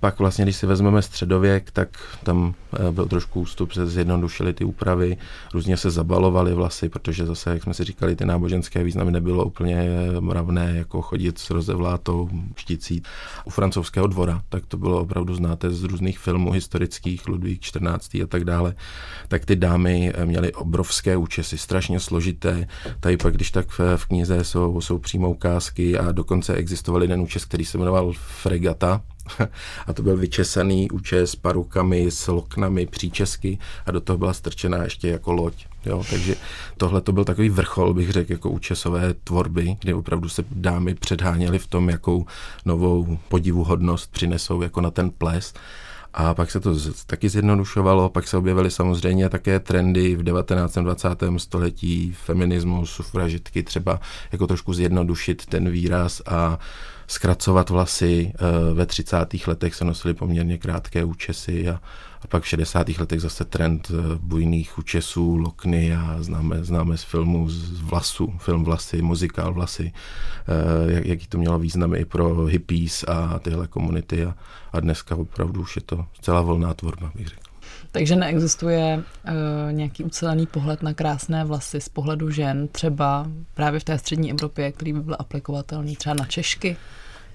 Pak 0.00 0.18
vlastně, 0.18 0.44
když 0.44 0.56
si 0.56 0.66
vezmeme 0.66 1.02
středověk, 1.02 1.70
tak 1.70 1.88
tam 2.24 2.54
eh, 2.88 2.92
byl 2.92 3.06
trošku 3.06 3.40
ústup, 3.40 3.72
se 3.72 3.86
zjednodušily 3.86 4.52
ty 4.52 4.64
úpravy, 4.64 5.16
různě 5.54 5.76
se 5.76 5.90
zabalovaly 5.90 6.54
vlasy, 6.54 6.88
protože 6.88 7.26
zase, 7.26 7.50
jak 7.50 7.62
jsme 7.62 7.74
si 7.74 7.84
říkali, 7.84 8.16
ty 8.16 8.24
náboženské 8.24 8.84
významy 8.84 9.12
nebylo 9.12 9.44
úplně 9.44 9.90
mravné, 10.20 10.72
jako 10.76 11.02
chodit 11.02 11.38
s 11.38 11.50
rozevlátou 11.50 12.28
šticí. 12.56 13.02
U 13.44 13.50
francouzského 13.50 14.06
dvora, 14.06 14.42
tak 14.48 14.66
to 14.66 14.76
bylo 14.76 15.00
opravdu 15.00 15.34
znáte 15.34 15.70
z 15.70 15.82
různých 15.82 16.18
filmů 16.18 16.50
historických, 16.50 17.28
Ludvík 17.28 17.60
14. 17.60 18.14
a 18.14 18.26
tak 18.28 18.44
dále, 18.44 18.74
tak 19.28 19.44
ty 19.44 19.56
dámy 19.56 20.12
eh, 20.14 20.26
měly 20.26 20.52
obrovské 20.52 21.16
účesy, 21.16 21.58
strašně 21.58 22.00
složité. 22.00 22.66
Tady 23.00 23.16
pak, 23.16 23.34
když 23.34 23.50
tak 23.50 23.68
v, 23.68 23.96
v 23.96 24.06
knize 24.06 24.44
jsou, 24.44 24.80
jsou 24.80 24.98
přímo 24.98 25.30
ukázky 25.30 25.98
a 25.98 26.12
dokonce 26.12 26.54
existoval 26.54 27.02
jeden 27.02 27.20
účes, 27.20 27.44
který 27.44 27.64
se 27.64 27.78
jmenoval 27.78 28.12
Fregata, 28.12 29.02
a 29.86 29.92
to 29.92 30.02
byl 30.02 30.16
vyčesaný 30.16 30.90
účes 30.90 31.36
parukami, 31.36 32.10
s 32.10 32.28
loknami, 32.28 32.86
příčesky 32.86 33.58
a 33.86 33.90
do 33.90 34.00
toho 34.00 34.18
byla 34.18 34.32
strčená 34.32 34.84
ještě 34.84 35.08
jako 35.08 35.32
loď. 35.32 35.66
Jo, 35.86 36.04
takže 36.10 36.34
tohle 36.76 37.00
to 37.00 37.12
byl 37.12 37.24
takový 37.24 37.48
vrchol, 37.48 37.94
bych 37.94 38.12
řekl, 38.12 38.32
jako 38.32 38.50
účesové 38.50 39.14
tvorby, 39.14 39.76
kde 39.80 39.94
opravdu 39.94 40.28
se 40.28 40.44
dámy 40.50 40.94
předháněly 40.94 41.58
v 41.58 41.66
tom, 41.66 41.88
jakou 41.88 42.26
novou 42.64 43.18
podivuhodnost 43.28 44.12
přinesou 44.12 44.62
jako 44.62 44.80
na 44.80 44.90
ten 44.90 45.10
ples. 45.10 45.54
A 46.14 46.34
pak 46.34 46.50
se 46.50 46.60
to 46.60 46.74
taky 47.06 47.28
zjednodušovalo, 47.28 48.08
pak 48.08 48.28
se 48.28 48.36
objevily 48.36 48.70
samozřejmě 48.70 49.28
také 49.28 49.60
trendy 49.60 50.16
v 50.16 50.22
19. 50.22 50.74
20. 50.74 51.08
století, 51.36 52.12
feminismus, 52.12 52.90
sufražitky, 52.90 53.62
třeba 53.62 54.00
jako 54.32 54.46
trošku 54.46 54.74
zjednodušit 54.74 55.46
ten 55.46 55.70
výraz 55.70 56.22
a 56.26 56.58
zkracovat 57.08 57.70
vlasy. 57.70 58.32
Eh, 58.34 58.74
ve 58.74 58.86
30. 58.86 59.16
letech 59.46 59.74
se 59.74 59.84
nosily 59.84 60.14
poměrně 60.14 60.58
krátké 60.58 61.04
účesy 61.04 61.68
a, 61.68 61.80
a 62.22 62.26
pak 62.26 62.42
v 62.42 62.46
60. 62.46 62.88
letech 62.88 63.20
zase 63.20 63.44
trend 63.44 63.90
eh, 63.90 64.18
bujných 64.20 64.78
účesů, 64.78 65.36
lokny 65.36 65.96
a 65.96 66.16
známe, 66.20 66.64
známe 66.64 66.96
z 66.96 67.02
filmu 67.02 67.48
z 67.48 67.80
vlasů, 67.80 68.34
film 68.38 68.64
Vlasy, 68.64 69.02
muzikál 69.02 69.54
Vlasy, 69.54 69.92
eh, 69.92 70.92
jak, 70.92 71.06
jaký 71.06 71.26
to 71.26 71.38
mělo 71.38 71.58
význam 71.58 71.94
i 71.94 72.04
pro 72.04 72.44
hippies 72.44 73.04
a 73.08 73.38
tyhle 73.38 73.66
komunity 73.66 74.24
a, 74.24 74.34
a 74.72 74.80
dneska 74.80 75.16
opravdu 75.16 75.60
už 75.60 75.76
je 75.76 75.82
to 75.82 76.06
celá 76.20 76.40
volná 76.40 76.74
tvorba, 76.74 77.12
bych 77.14 77.28
řekl. 77.28 77.47
Takže 77.92 78.16
neexistuje 78.16 78.96
uh, 78.96 79.32
nějaký 79.72 80.04
ucelený 80.04 80.46
pohled 80.46 80.82
na 80.82 80.94
krásné 80.94 81.44
vlasy 81.44 81.80
z 81.80 81.88
pohledu 81.88 82.30
žen, 82.30 82.68
třeba 82.68 83.26
právě 83.54 83.80
v 83.80 83.84
té 83.84 83.98
střední 83.98 84.30
Evropě, 84.30 84.72
který 84.72 84.92
by 84.92 85.00
byl 85.00 85.16
aplikovatelný 85.18 85.96
třeba 85.96 86.14
na 86.14 86.26
Češky? 86.26 86.76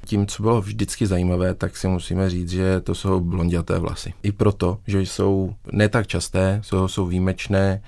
Tím, 0.05 0.27
co 0.27 0.43
bylo 0.43 0.61
vždycky 0.61 1.07
zajímavé, 1.07 1.53
tak 1.53 1.77
si 1.77 1.87
musíme 1.87 2.29
říct, 2.29 2.49
že 2.49 2.81
to 2.81 2.95
jsou 2.95 3.19
blonděté 3.19 3.79
vlasy. 3.79 4.13
I 4.23 4.31
proto, 4.31 4.77
že 4.87 5.01
jsou 5.01 5.53
ne 5.71 5.89
tak 5.89 6.07
časté, 6.07 6.59
jsou, 6.63 6.87
jsou 6.87 7.05
výjimečné 7.05 7.81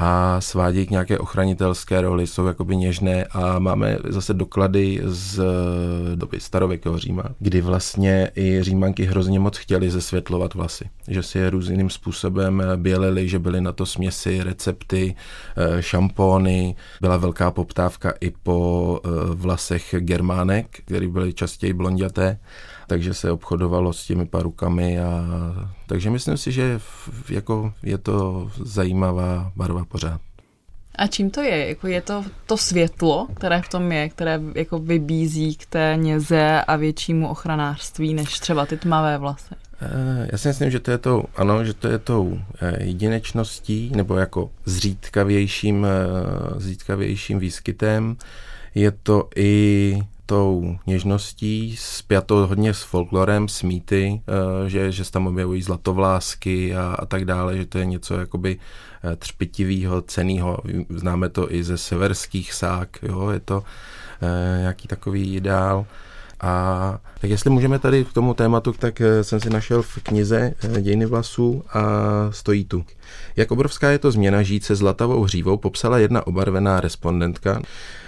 a 0.00 0.40
svádějí 0.40 0.86
k 0.86 0.90
nějaké 0.90 1.18
ochranitelské 1.18 2.00
roli, 2.00 2.26
jsou 2.26 2.46
jakoby 2.46 2.76
něžné 2.76 3.24
a 3.24 3.58
máme 3.58 3.98
zase 4.08 4.34
doklady 4.34 5.00
z 5.04 5.40
doby 6.14 6.40
starověkého 6.40 6.98
Říma, 6.98 7.24
kdy 7.38 7.60
vlastně 7.60 8.30
i 8.36 8.62
římanky 8.62 9.04
hrozně 9.04 9.40
moc 9.40 9.56
chtěli 9.56 9.90
zesvětlovat 9.90 10.54
vlasy, 10.54 10.84
že 11.08 11.22
si 11.22 11.38
je 11.38 11.50
různým 11.50 11.90
způsobem 11.90 12.62
bělili, 12.76 13.28
že 13.28 13.38
byly 13.38 13.60
na 13.60 13.72
to 13.72 13.86
směsi, 13.86 14.42
recepty, 14.42 15.14
eh, 15.56 15.82
šampóny, 15.82 16.76
byla 17.00 17.16
velká 17.16 17.50
poptávka 17.50 18.12
i 18.20 18.30
po 18.30 19.00
eh, 19.04 19.08
vlasech 19.34 19.94
germánek, 19.98 20.66
které 20.84 21.08
byly 21.08 21.32
častěji 21.32 21.72
blonděté 21.72 22.38
takže 22.88 23.14
se 23.14 23.32
obchodovalo 23.32 23.92
s 23.92 24.06
těmi 24.06 24.26
parukami 24.26 25.00
a 25.00 25.24
takže 25.86 26.10
myslím 26.10 26.36
si, 26.36 26.52
že 26.52 26.80
jako 27.28 27.72
je 27.82 27.98
to 27.98 28.50
zajímavá 28.64 29.52
barva 29.56 29.84
pořád. 29.84 30.20
A 30.94 31.06
čím 31.06 31.30
to 31.30 31.40
je? 31.40 31.68
Jako 31.68 31.86
je 31.86 32.02
to 32.02 32.24
to 32.46 32.56
světlo, 32.56 33.28
které 33.34 33.62
v 33.62 33.68
tom 33.68 33.92
je, 33.92 34.08
které 34.08 34.40
jako 34.54 34.78
vybízí 34.78 35.56
k 35.56 35.66
té 35.66 35.94
něze 35.96 36.62
a 36.62 36.76
většímu 36.76 37.28
ochranářství, 37.28 38.14
než 38.14 38.38
třeba 38.38 38.66
ty 38.66 38.76
tmavé 38.76 39.18
vlasy? 39.18 39.54
Eh, 39.80 40.28
já 40.32 40.38
si 40.38 40.48
myslím, 40.48 40.70
že 40.70 40.80
to 40.80 40.90
je 40.90 40.98
tou, 40.98 41.24
ano, 41.36 41.64
že 41.64 41.74
to 41.74 41.88
je 41.88 41.98
tou 41.98 42.38
eh, 42.60 42.84
jedinečností 42.84 43.92
nebo 43.96 44.16
jako 44.16 44.50
zřídkavějším, 44.64 45.86
eh, 45.86 46.60
zřídkavějším 46.60 47.38
výskytem. 47.38 48.16
Je 48.74 48.90
to 48.90 49.28
i 49.36 49.98
tou 50.28 50.78
něžností, 50.86 51.76
spjato 51.78 52.46
hodně 52.46 52.74
s 52.74 52.82
folklorem, 52.82 53.48
s 53.48 53.62
mýty, 53.62 54.22
eh, 54.66 54.68
že, 54.68 54.92
že 54.92 55.04
se 55.04 55.12
tam 55.12 55.26
objevují 55.26 55.62
zlatovlásky 55.62 56.76
a, 56.76 56.96
a 56.98 57.06
tak 57.06 57.24
dále, 57.24 57.56
že 57.56 57.66
to 57.66 57.78
je 57.78 57.84
něco 57.84 58.14
jakoby 58.14 58.58
eh, 59.02 59.16
třpitivého, 59.16 60.02
ceného. 60.02 60.58
Známe 60.88 61.28
to 61.28 61.54
i 61.54 61.64
ze 61.64 61.78
severských 61.78 62.52
sák, 62.52 62.88
jo, 63.02 63.30
je 63.30 63.40
to 63.40 63.64
eh, 64.22 64.58
nějaký 64.58 64.88
takový 64.88 65.34
ideál. 65.34 65.86
A 66.40 66.98
tak 67.20 67.30
jestli 67.30 67.50
můžeme 67.50 67.78
tady 67.78 68.04
k 68.04 68.12
tomu 68.12 68.34
tématu, 68.34 68.72
tak 68.72 69.02
jsem 69.22 69.40
si 69.40 69.50
našel 69.50 69.82
v 69.82 69.98
knize 70.02 70.54
Dějiny 70.80 71.06
vlasů 71.06 71.64
a 71.72 71.82
stojí 72.30 72.64
tu. 72.64 72.84
Jak 73.36 73.50
obrovská 73.50 73.90
je 73.90 73.98
to 73.98 74.10
změna 74.10 74.42
žít 74.42 74.64
se 74.64 74.74
zlatavou 74.74 75.22
hřívou, 75.22 75.56
popsala 75.56 75.98
jedna 75.98 76.26
obarvená 76.26 76.80
respondentka. 76.80 77.62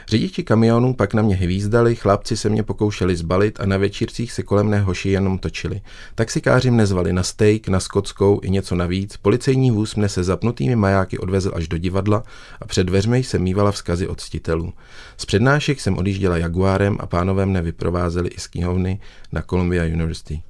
Řidiči 0.09 0.42
kamionů 0.42 0.95
pak 0.95 1.14
na 1.14 1.23
mě 1.23 1.37
hvízdali, 1.37 1.95
chlapci 1.95 2.37
se 2.37 2.49
mě 2.49 2.62
pokoušeli 2.62 3.16
zbalit 3.16 3.61
a 3.61 3.66
na 3.66 3.76
večírcích 3.76 4.33
se 4.33 4.42
kolem 4.42 4.69
mé 4.69 4.80
hoši 4.80 5.11
jenom 5.11 5.38
točili. 5.38 5.80
Taxikáři 6.14 6.71
mne 6.71 6.87
zvali 6.87 7.12
na 7.12 7.23
steak, 7.23 7.69
na 7.69 7.80
skotskou 7.80 8.40
i 8.42 8.50
něco 8.50 8.75
navíc, 8.75 9.16
policejní 9.16 9.71
vůz 9.71 9.95
mne 9.95 10.09
se 10.09 10.25
zapnutými 10.25 10.76
majáky 10.76 11.19
odvezl 11.19 11.52
až 11.54 11.69
do 11.69 11.78
divadla 11.78 12.23
a 12.61 12.66
před 12.66 12.85
dveřmi 12.85 13.19
jsem 13.19 13.42
mývala 13.42 13.73
vzkazy 13.73 14.09
od 14.09 14.21
ctitelů. 14.21 14.73
Z 15.16 15.25
přednášek 15.26 15.80
jsem 15.80 15.99
odjížděla 15.99 16.37
Jaguárem 16.37 16.97
a 17.00 17.07
pánové 17.07 17.47
mne 17.47 17.62
vyprovázeli 17.62 18.28
i 18.28 18.40
z 18.40 18.47
knihovny 18.47 19.00
na 19.33 19.42
Columbia 19.42 19.85
University. 19.85 20.42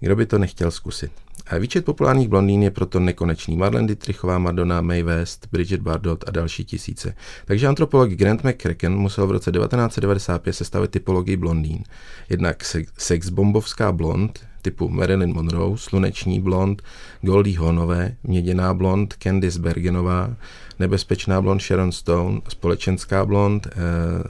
Kdo 0.00 0.16
by 0.16 0.26
to 0.26 0.38
nechtěl 0.38 0.70
zkusit? 0.70 1.12
Výčet 1.58 1.84
populárních 1.84 2.28
blondýn 2.28 2.62
je 2.62 2.70
proto 2.70 3.00
nekonečný. 3.00 3.56
Marlene 3.56 3.86
Dietrichová, 3.86 4.38
Madonna, 4.38 4.80
Mae 4.80 5.02
West, 5.02 5.48
Bridget 5.52 5.80
Bardot 5.80 6.24
a 6.28 6.30
další 6.30 6.64
tisíce. 6.64 7.14
Takže 7.44 7.66
antropolog 7.66 8.10
Grant 8.10 8.44
McCracken 8.44 8.96
musel 8.96 9.26
v 9.26 9.30
roce 9.30 9.52
1995 9.52 10.52
sestavit 10.52 10.90
typologii 10.90 11.36
blondýn. 11.36 11.84
Jednak 12.28 12.64
sexbombovská 12.98 13.92
blond, 13.92 14.40
typu 14.62 14.88
Marilyn 14.88 15.32
Monroe, 15.34 15.78
sluneční 15.78 16.40
blond, 16.40 16.82
Goldie 17.22 17.58
Hawnové, 17.58 18.16
měděná 18.22 18.74
blond, 18.74 19.14
Candice 19.18 19.58
Bergenová, 19.58 20.36
nebezpečná 20.78 21.42
blond 21.42 21.60
Sharon 21.60 21.92
Stone, 21.92 22.40
společenská 22.48 23.26
blond, 23.26 23.66
eh, 23.66 23.72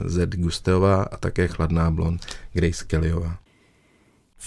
Zed 0.09 0.35
Gusteová 0.35 1.03
a 1.03 1.17
také 1.17 1.47
chladná 1.47 1.91
blond 1.91 2.25
Grace 2.53 2.85
Kellyová 2.85 3.44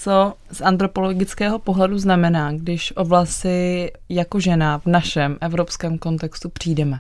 co 0.00 0.35
z 0.52 0.61
antropologického 0.61 1.59
pohledu 1.59 1.99
znamená, 1.99 2.52
když 2.52 2.93
o 2.97 3.05
vlasy 3.05 3.93
jako 4.09 4.40
žena 4.40 4.78
v 4.78 4.87
našem 4.87 5.38
evropském 5.40 5.99
kontextu 5.99 6.49
přijdeme? 6.49 6.99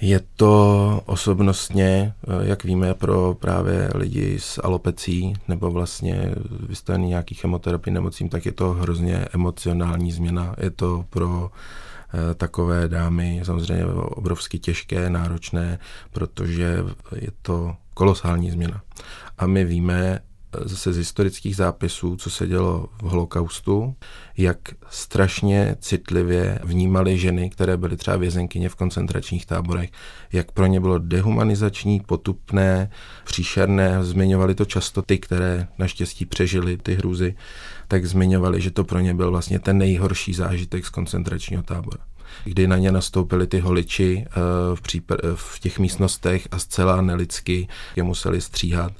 Je 0.00 0.20
to 0.36 1.02
osobnostně, 1.06 2.12
jak 2.42 2.64
víme, 2.64 2.94
pro 2.94 3.34
právě 3.34 3.90
lidi 3.94 4.40
s 4.40 4.60
alopecí 4.64 5.34
nebo 5.48 5.70
vlastně 5.70 6.34
vystavený 6.68 7.08
nějaký 7.08 7.34
chemoterapii 7.34 7.94
nemocím, 7.94 8.28
tak 8.28 8.46
je 8.46 8.52
to 8.52 8.72
hrozně 8.72 9.24
emocionální 9.34 10.12
změna. 10.12 10.54
Je 10.58 10.70
to 10.70 11.04
pro 11.10 11.50
eh, 11.50 12.34
takové 12.34 12.88
dámy 12.88 13.40
samozřejmě 13.44 13.84
obrovsky 13.94 14.58
těžké, 14.58 15.10
náročné, 15.10 15.78
protože 16.10 16.78
je 17.14 17.30
to 17.42 17.74
kolosální 17.94 18.50
změna. 18.50 18.80
A 19.38 19.46
my 19.46 19.64
víme, 19.64 20.20
zase 20.64 20.92
z 20.92 20.96
historických 20.96 21.56
zápisů, 21.56 22.16
co 22.16 22.30
se 22.30 22.46
dělo 22.46 22.88
v 22.98 23.02
holokaustu, 23.02 23.96
jak 24.36 24.58
strašně 24.90 25.76
citlivě 25.80 26.58
vnímali 26.64 27.18
ženy, 27.18 27.50
které 27.50 27.76
byly 27.76 27.96
třeba 27.96 28.16
vězenkyně 28.16 28.68
v 28.68 28.74
koncentračních 28.74 29.46
táborech, 29.46 29.90
jak 30.32 30.52
pro 30.52 30.66
ně 30.66 30.80
bylo 30.80 30.98
dehumanizační, 30.98 32.00
potupné, 32.00 32.90
příšerné, 33.24 34.04
zmiňovali 34.04 34.54
to 34.54 34.64
často 34.64 35.02
ty, 35.02 35.18
které 35.18 35.68
naštěstí 35.78 36.26
přežili 36.26 36.76
ty 36.76 36.94
hrůzy, 36.94 37.34
tak 37.88 38.06
zmiňovali, 38.06 38.60
že 38.60 38.70
to 38.70 38.84
pro 38.84 39.00
ně 39.00 39.14
byl 39.14 39.30
vlastně 39.30 39.58
ten 39.58 39.78
nejhorší 39.78 40.34
zážitek 40.34 40.86
z 40.86 40.90
koncentračního 40.90 41.62
tábora 41.62 42.04
kdy 42.44 42.66
na 42.66 42.76
ně 42.76 42.92
nastoupili 42.92 43.46
ty 43.46 43.60
holiči 43.60 44.24
eh, 44.26 44.30
v, 44.74 44.80
případ, 44.80 45.18
v 45.34 45.60
těch 45.60 45.78
místnostech 45.78 46.48
a 46.50 46.58
zcela 46.58 47.02
nelidsky 47.02 47.68
je 47.96 48.02
museli 48.02 48.40
stříhat. 48.40 48.92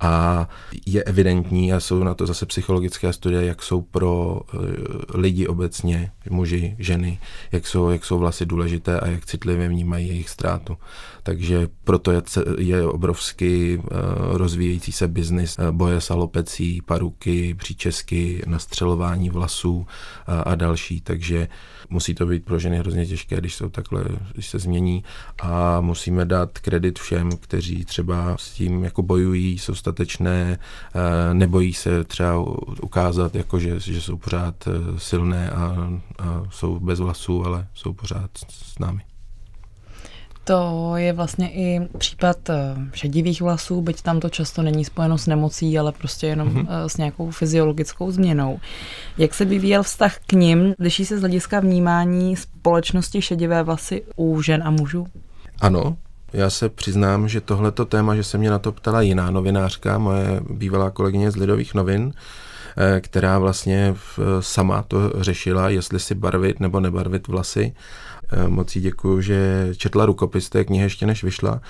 A 0.00 0.48
je 0.86 1.04
evidentní, 1.04 1.72
a 1.72 1.80
jsou 1.80 2.04
na 2.04 2.14
to 2.14 2.26
zase 2.26 2.46
psychologické 2.46 3.12
studie, 3.12 3.44
jak 3.44 3.62
jsou 3.62 3.80
pro 3.80 4.40
eh, 4.54 4.58
lidi 5.14 5.46
obecně, 5.46 6.10
muži, 6.30 6.76
ženy, 6.78 7.18
jak 7.52 7.66
jsou, 7.66 7.90
jak 7.90 8.04
jsou 8.04 8.18
vlasy 8.18 8.46
důležité 8.46 9.00
a 9.00 9.08
jak 9.08 9.26
citlivě 9.26 9.68
vnímají 9.68 10.08
jejich 10.08 10.28
ztrátu. 10.28 10.76
Takže 11.22 11.68
proto 11.84 12.12
je, 12.12 12.22
je 12.58 12.86
obrovský 12.86 13.76
uh, 13.76 13.84
rozvíjející 14.32 14.92
se 14.92 15.08
biznis 15.08 15.58
uh, 15.58 15.70
boje 15.70 16.00
s 16.00 16.10
alopecí, 16.10 16.82
paruky, 16.82 17.54
příčesky, 17.54 18.42
nastřelování 18.46 19.30
vlasů 19.30 19.86
a, 20.26 20.40
a 20.40 20.54
další. 20.54 21.00
Takže 21.00 21.48
musí 21.90 22.14
to 22.14 22.26
být 22.26 22.44
pro 22.44 22.58
ženy 22.58 22.78
hrozně 22.78 23.06
těžké, 23.06 23.36
když 23.36 23.54
jsou 23.54 23.68
takhle, 23.68 24.04
když 24.32 24.48
se 24.48 24.58
změní 24.58 25.04
a 25.42 25.80
musíme 25.80 26.24
dát 26.24 26.58
kredit 26.58 26.98
všem, 26.98 27.30
kteří 27.30 27.84
třeba 27.84 28.36
s 28.38 28.50
tím 28.50 28.84
jako 28.84 29.02
bojují, 29.02 29.58
jsou 29.58 29.74
statečné, 29.88 30.58
uh, 30.94 31.00
nebojí 31.34 31.74
se 31.74 32.04
třeba 32.04 32.38
ukázat, 32.82 33.34
jako 33.34 33.58
že, 33.58 33.80
že 33.80 34.00
jsou 34.00 34.16
pořád 34.16 34.54
silné 34.98 35.50
a, 35.50 35.88
a 36.18 36.42
jsou 36.50 36.80
bez 36.80 37.00
vlasů, 37.00 37.46
ale 37.46 37.66
jsou 37.74 37.92
pořád 37.92 38.30
s 38.48 38.78
námi. 38.78 39.00
To 40.48 40.92
je 40.96 41.12
vlastně 41.12 41.50
i 41.52 41.80
případ 41.98 42.50
eh, 42.50 42.74
šedivých 42.92 43.42
vlasů, 43.42 43.80
byť 43.80 44.02
tam 44.02 44.20
to 44.20 44.28
často 44.28 44.62
není 44.62 44.84
spojeno 44.84 45.18
s 45.18 45.26
nemocí, 45.26 45.78
ale 45.78 45.92
prostě 45.92 46.26
jenom 46.26 46.48
mm-hmm. 46.48 46.86
s 46.86 46.96
nějakou 46.96 47.30
fyziologickou 47.30 48.10
změnou. 48.10 48.60
Jak 49.18 49.34
se 49.34 49.44
vyvíjel 49.44 49.82
vztah 49.82 50.18
k 50.26 50.32
ním? 50.32 50.74
Liší 50.78 51.06
se 51.06 51.16
z 51.18 51.20
hlediska 51.20 51.60
vnímání 51.60 52.36
společnosti 52.36 53.22
šedivé 53.22 53.62
vlasy 53.62 54.02
u 54.16 54.42
žen 54.42 54.62
a 54.64 54.70
mužů? 54.70 55.06
Ano, 55.60 55.96
já 56.32 56.50
se 56.50 56.68
přiznám, 56.68 57.28
že 57.28 57.40
tohleto 57.40 57.84
téma, 57.84 58.16
že 58.16 58.24
se 58.24 58.38
mě 58.38 58.50
na 58.50 58.58
to 58.58 58.72
ptala 58.72 59.00
jiná 59.00 59.30
novinářka, 59.30 59.98
moje 59.98 60.40
bývalá 60.50 60.90
kolegyně 60.90 61.30
z 61.30 61.36
Lidových 61.36 61.74
novin, 61.74 62.12
eh, 62.76 63.00
která 63.00 63.38
vlastně 63.38 63.94
sama 64.40 64.82
to 64.82 65.12
řešila, 65.20 65.68
jestli 65.68 66.00
si 66.00 66.14
barvit 66.14 66.60
nebo 66.60 66.80
nebarvit 66.80 67.28
vlasy. 67.28 67.72
Eh, 68.32 68.48
moc 68.48 68.76
jí 68.76 68.82
děkuju, 68.82 69.20
že 69.20 69.68
četla 69.76 70.06
rukopis 70.06 70.48
té 70.48 70.64
knihy 70.64 70.84
ještě 70.84 71.06
než 71.06 71.24
vyšla 71.24 71.60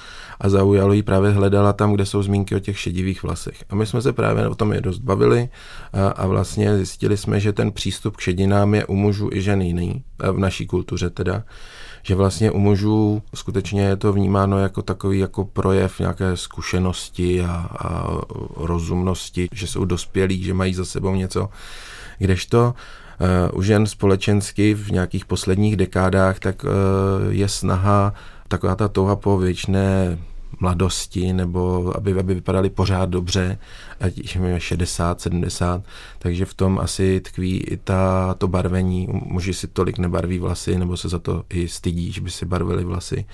a 0.41 0.49
zaujalo 0.49 0.93
jí 0.93 1.03
právě 1.03 1.31
hledala 1.31 1.73
tam, 1.73 1.93
kde 1.93 2.07
jsou 2.07 2.23
zmínky 2.23 2.57
o 2.57 2.59
těch 2.59 2.79
šedivých 2.79 3.23
vlasech. 3.23 3.65
A 3.71 3.75
my 3.75 3.87
jsme 3.87 4.03
se 4.03 4.13
právě 4.13 4.49
o 4.49 4.55
tom 4.55 4.73
je 4.73 4.81
dost 4.81 4.99
bavili 4.99 5.49
a, 5.93 6.09
a 6.09 6.27
vlastně 6.27 6.77
zjistili 6.77 7.17
jsme, 7.17 7.41
že 7.41 7.53
ten 7.53 7.73
přístup 7.73 8.17
k 8.17 8.21
šedinám 8.21 8.75
je 8.75 8.87
u 8.87 8.95
mužů 8.95 9.31
i 9.33 9.43
žen 9.43 9.63
jiný, 9.63 10.05
v 10.33 10.39
naší 10.39 10.67
kultuře 10.67 11.11
teda, 11.11 11.45
že 12.03 12.15
vlastně 12.15 12.51
u 12.51 12.59
mužů 12.59 13.23
skutečně 13.35 13.83
je 13.83 13.97
to 13.97 14.13
vnímáno 14.13 14.59
jako 14.59 14.83
takový 14.83 15.19
jako 15.19 15.45
projev 15.45 15.99
nějaké 15.99 16.37
zkušenosti 16.37 17.45
a, 17.45 17.69
a 17.79 18.07
rozumnosti, 18.57 19.49
že 19.53 19.67
jsou 19.67 19.85
dospělí, 19.85 20.43
že 20.43 20.55
mají 20.55 20.75
za 20.75 20.85
sebou 20.85 21.15
něco, 21.15 21.49
kdežto 22.19 22.75
Eh, 23.21 23.51
u 23.51 23.63
žen 23.63 23.87
společensky 23.87 24.75
v 24.75 24.91
nějakých 24.91 25.25
posledních 25.25 25.77
dekádách, 25.77 26.39
tak 26.39 26.65
eh, 26.65 26.69
je 27.29 27.49
snaha, 27.49 28.15
taková 28.49 28.75
ta 28.75 28.89
touha 28.89 29.17
po 29.17 29.39
věčné 29.39 30.19
mladosti 30.61 31.33
nebo 31.33 31.93
aby, 31.97 32.13
aby 32.19 32.35
vypadaly 32.35 32.71
pořád 32.71 33.11
dobře, 33.11 33.59
ať 34.01 34.35
jim 34.35 34.59
60, 34.59 35.21
70, 35.21 35.83
takže 36.19 36.45
v 36.45 36.55
tom 36.55 36.79
asi 36.79 37.21
tkví 37.21 37.59
i 37.59 37.77
ta, 37.77 38.35
to 38.39 38.49
barvení. 38.49 39.09
Muži 39.11 39.55
si 39.55 39.67
tolik 39.67 39.99
nebarví 39.99 40.39
vlasy 40.39 40.79
nebo 40.79 40.97
se 40.97 41.09
za 41.09 41.19
to 41.19 41.45
i 41.49 41.69
stydí, 41.69 42.13
že 42.13 42.21
by 42.21 42.31
si 42.31 42.47
barvili 42.47 42.85
vlasy. 42.85 43.25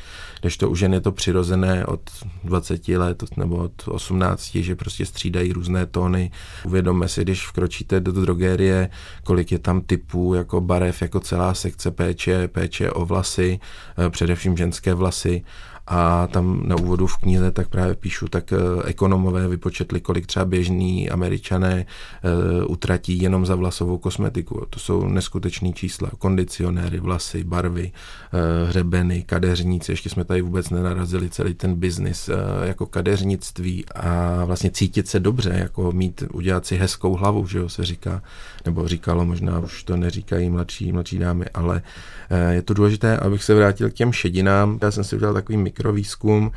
Když 0.41 0.57
to 0.57 0.71
u 0.71 0.75
žen 0.75 0.95
je 0.95 1.01
to 1.01 1.13
přirozené 1.13 1.87
od 1.87 2.01
20 2.45 2.89
let 2.89 3.25
nebo 3.37 3.57
od 3.57 3.73
18, 3.89 4.55
že 4.55 4.77
prostě 4.77 5.07
střídají 5.07 5.53
různé 5.53 5.87
tóny. 5.87 6.31
Uvědomme 6.65 7.09
si, 7.09 7.23
když 7.23 7.49
vkročíte 7.49 8.01
do 8.01 8.13
drogérie, 8.13 8.91
kolik 9.25 9.53
je 9.53 9.59
tam 9.59 9.81
typů 9.81 10.35
jako 10.35 10.61
barev, 10.61 11.03
jako 11.03 11.21
celá 11.21 11.55
sekce 11.55 11.91
péče, 11.91 12.49
péče 12.49 12.91
o 12.91 13.05
vlasy, 13.05 13.61
eh, 14.07 14.11
především 14.11 14.57
ženské 14.57 14.95
vlasy 14.95 15.45
a 15.87 16.27
tam 16.27 16.63
na 16.67 16.77
úvodu 16.77 17.07
v 17.07 17.17
knize 17.17 17.51
tak 17.51 17.69
právě 17.69 17.95
píšu, 17.95 18.29
tak 18.29 18.53
eh, 18.53 18.57
ekonomové 18.85 19.49
vypočetli, 19.49 20.01
kolik 20.01 20.27
třeba 20.27 20.45
běžní 20.45 21.11
američané 21.11 21.87
uh, 22.25 22.73
utratí 22.73 23.23
jenom 23.23 23.47
za 23.47 23.55
vlasovou 23.55 23.99
kosmetiku. 23.99 24.67
To 24.71 24.81
jsou 24.81 25.09
neskutečné 25.09 25.73
čísla. 25.73 26.11
Kondicionéry, 26.19 27.01
vlasy, 27.01 27.45
barvy, 27.45 27.93
uh, 27.93 28.69
hřebeny, 28.69 29.23
kadeřníci. 29.23 29.93
Ještě 29.93 30.11
jsme 30.11 30.25
tady 30.25 30.41
vůbec 30.41 30.71
nenarazili 30.71 31.31
celý 31.31 31.55
ten 31.55 31.75
biznis 31.75 32.31
jako 32.63 32.87
kadeřnictví 32.87 33.85
a 33.95 34.45
vlastně 34.45 34.71
cítit 34.71 35.09
se 35.09 35.21
dobře, 35.21 35.55
jako 35.59 35.93
mít, 35.93 36.25
udělat 36.33 36.67
si 36.67 36.77
hezkou 36.77 37.15
hlavu, 37.15 37.47
že 37.47 37.59
jo, 37.59 37.69
se 37.69 37.85
říká, 37.85 38.23
nebo 38.65 38.89
říkalo, 38.89 39.25
možná 39.25 39.59
už 39.59 39.83
to 39.83 39.97
neříkají 39.97 40.51
mladší, 40.51 40.93
mladší 40.93 41.19
dámy, 41.19 41.45
ale 41.55 41.83
uh, 42.31 42.51
je 42.51 42.63
to 42.63 42.75
důležité, 42.75 43.17
abych 43.17 43.45
se 43.45 43.55
vrátil 43.55 43.91
k 43.91 43.95
těm 43.95 44.13
šedinám. 44.13 44.79
Já 44.83 44.91
jsem 44.91 45.05
si 45.05 45.17
udělal 45.17 45.35
takový 45.35 45.59
mikrovýzkum 45.59 46.53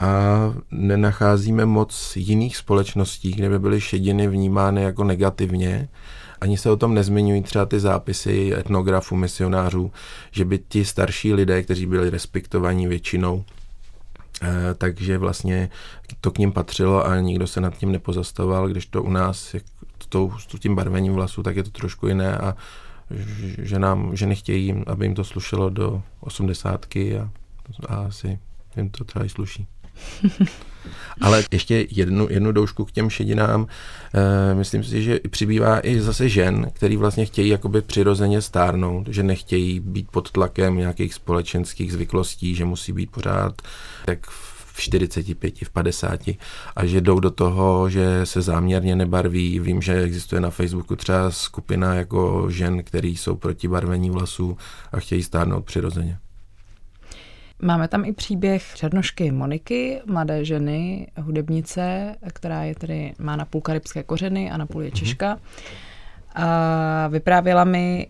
a 0.00 0.54
nenacházíme 0.70 1.66
moc 1.66 2.12
jiných 2.16 2.56
společností, 2.56 3.32
kde 3.32 3.48
by 3.48 3.58
byly 3.58 3.80
šediny 3.80 4.28
vnímány 4.28 4.82
jako 4.82 5.04
negativně. 5.04 5.88
Ani 6.40 6.58
se 6.58 6.70
o 6.70 6.76
tom 6.76 6.94
nezmiňují 6.94 7.42
třeba 7.42 7.66
ty 7.66 7.80
zápisy 7.80 8.54
etnografů, 8.54 9.16
misionářů, 9.16 9.92
že 10.30 10.44
by 10.44 10.58
ti 10.68 10.84
starší 10.84 11.34
lidé, 11.34 11.62
kteří 11.62 11.86
byli 11.86 12.10
respektovaní 12.10 12.86
většinou, 12.86 13.44
eh, 14.42 14.74
takže 14.78 15.18
vlastně 15.18 15.70
to 16.20 16.30
k 16.30 16.38
ním 16.38 16.52
patřilo 16.52 17.06
a 17.06 17.20
nikdo 17.20 17.46
se 17.46 17.60
nad 17.60 17.76
tím 17.76 17.92
nepozastavoval, 17.92 18.68
když 18.68 18.86
to 18.86 19.02
u 19.02 19.10
nás 19.10 19.54
to, 20.14 20.30
s 20.38 20.60
tím 20.60 20.74
barvením 20.74 21.12
vlasů, 21.12 21.42
tak 21.42 21.56
je 21.56 21.62
to 21.62 21.70
trošku 21.70 22.06
jiné 22.06 22.38
a 22.38 22.56
že 23.58 23.78
nám, 23.78 24.16
že 24.16 24.26
nechtějí, 24.26 24.74
aby 24.86 25.04
jim 25.04 25.14
to 25.14 25.24
slušelo 25.24 25.70
do 25.70 26.02
osmdesátky 26.20 27.18
a, 27.18 27.30
a 27.88 27.96
asi 27.96 28.38
jim 28.76 28.90
to 28.90 29.04
třeba 29.04 29.24
i 29.24 29.28
sluší. 29.28 29.66
Ale 31.20 31.44
ještě 31.50 31.86
jednu, 31.90 32.28
jednu 32.30 32.52
doušku 32.52 32.84
k 32.84 32.92
těm 32.92 33.10
šedinám. 33.10 33.66
E, 34.14 34.54
myslím 34.54 34.84
si, 34.84 35.02
že 35.02 35.20
přibývá 35.30 35.86
i 35.86 36.00
zase 36.00 36.28
žen, 36.28 36.70
který 36.72 36.96
vlastně 36.96 37.26
chtějí 37.26 37.48
jakoby 37.48 37.82
přirozeně 37.82 38.42
stárnout, 38.42 39.08
že 39.08 39.22
nechtějí 39.22 39.80
být 39.80 40.10
pod 40.10 40.30
tlakem 40.30 40.76
nějakých 40.76 41.14
společenských 41.14 41.92
zvyklostí, 41.92 42.54
že 42.54 42.64
musí 42.64 42.92
být 42.92 43.10
pořád 43.10 43.62
jak 44.08 44.26
v 44.26 44.53
45, 44.80 45.54
v 45.64 45.70
50 45.70 46.20
a 46.76 46.86
že 46.86 47.00
jdou 47.00 47.20
do 47.20 47.30
toho, 47.30 47.90
že 47.90 48.26
se 48.26 48.42
záměrně 48.42 48.96
nebarví. 48.96 49.60
Vím, 49.60 49.82
že 49.82 50.02
existuje 50.02 50.40
na 50.40 50.50
Facebooku 50.50 50.96
třeba 50.96 51.30
skupina 51.30 51.94
jako 51.94 52.46
žen, 52.50 52.82
který 52.82 53.16
jsou 53.16 53.36
proti 53.36 53.68
barvení 53.68 54.10
vlasů 54.10 54.56
a 54.92 55.00
chtějí 55.00 55.22
stárnout 55.22 55.64
přirozeně. 55.64 56.18
Máme 57.62 57.88
tam 57.88 58.04
i 58.04 58.12
příběh 58.12 58.72
černošky 58.74 59.32
Moniky, 59.32 60.00
mladé 60.06 60.44
ženy, 60.44 61.06
hudebnice, 61.16 62.16
která 62.32 62.62
je 62.62 62.74
tedy, 62.74 63.12
má 63.18 63.36
na 63.36 63.44
půl 63.44 63.60
karibské 63.60 64.02
kořeny 64.02 64.50
a 64.50 64.56
na 64.56 64.66
půl 64.66 64.82
je 64.82 64.88
mhm. 64.88 64.96
Češka. 64.96 65.38
A 66.34 67.08
vyprávěla 67.08 67.64
mi 67.64 68.06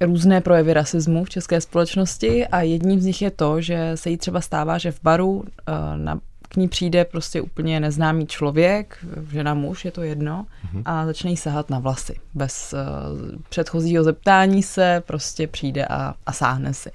různé 0.00 0.40
projevy 0.40 0.74
rasismu 0.74 1.24
v 1.24 1.30
české 1.30 1.60
společnosti 1.60 2.46
a 2.46 2.60
jedním 2.60 3.00
z 3.00 3.04
nich 3.04 3.22
je 3.22 3.30
to, 3.30 3.60
že 3.60 3.92
se 3.94 4.10
jí 4.10 4.16
třeba 4.16 4.40
stává, 4.40 4.78
že 4.78 4.92
v 4.92 5.00
baru 5.02 5.44
eh, 5.68 5.72
na 5.96 6.20
k 6.54 6.56
ní 6.56 6.68
přijde 6.68 7.04
prostě 7.04 7.40
úplně 7.40 7.80
neznámý 7.80 8.26
člověk, 8.26 9.06
žena 9.30 9.54
muž, 9.54 9.84
je 9.84 9.90
to 9.90 10.02
jedno, 10.02 10.46
mm-hmm. 10.46 10.82
a 10.84 11.06
začne 11.06 11.30
jí 11.30 11.36
sahat 11.36 11.70
na 11.70 11.78
vlasy. 11.78 12.14
Bez 12.34 12.74
uh, 12.74 13.38
předchozího 13.48 14.04
zeptání 14.04 14.62
se 14.62 15.02
prostě 15.06 15.46
přijde 15.46 15.86
a, 15.86 16.14
a 16.26 16.32
sáhne 16.32 16.74
si. 16.74 16.90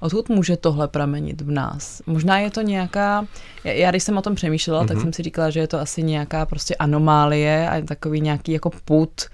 Odkud 0.00 0.28
může 0.28 0.56
tohle 0.56 0.88
pramenit 0.88 1.40
v 1.40 1.50
nás? 1.50 2.02
Možná 2.06 2.38
je 2.38 2.50
to 2.50 2.60
nějaká, 2.60 3.26
já, 3.64 3.72
já 3.72 3.90
když 3.90 4.02
jsem 4.02 4.18
o 4.18 4.22
tom 4.22 4.34
přemýšlela, 4.34 4.84
mm-hmm. 4.84 4.88
tak 4.88 4.96
mhm. 4.96 5.02
jsem 5.02 5.12
si 5.12 5.22
říkala, 5.22 5.50
že 5.50 5.60
je 5.60 5.68
to 5.68 5.80
asi 5.80 6.02
nějaká 6.02 6.46
prostě 6.46 6.74
anomálie 6.74 7.70
a 7.70 7.82
takový 7.84 8.20
nějaký 8.20 8.52
jako 8.52 8.70
put 8.84 9.26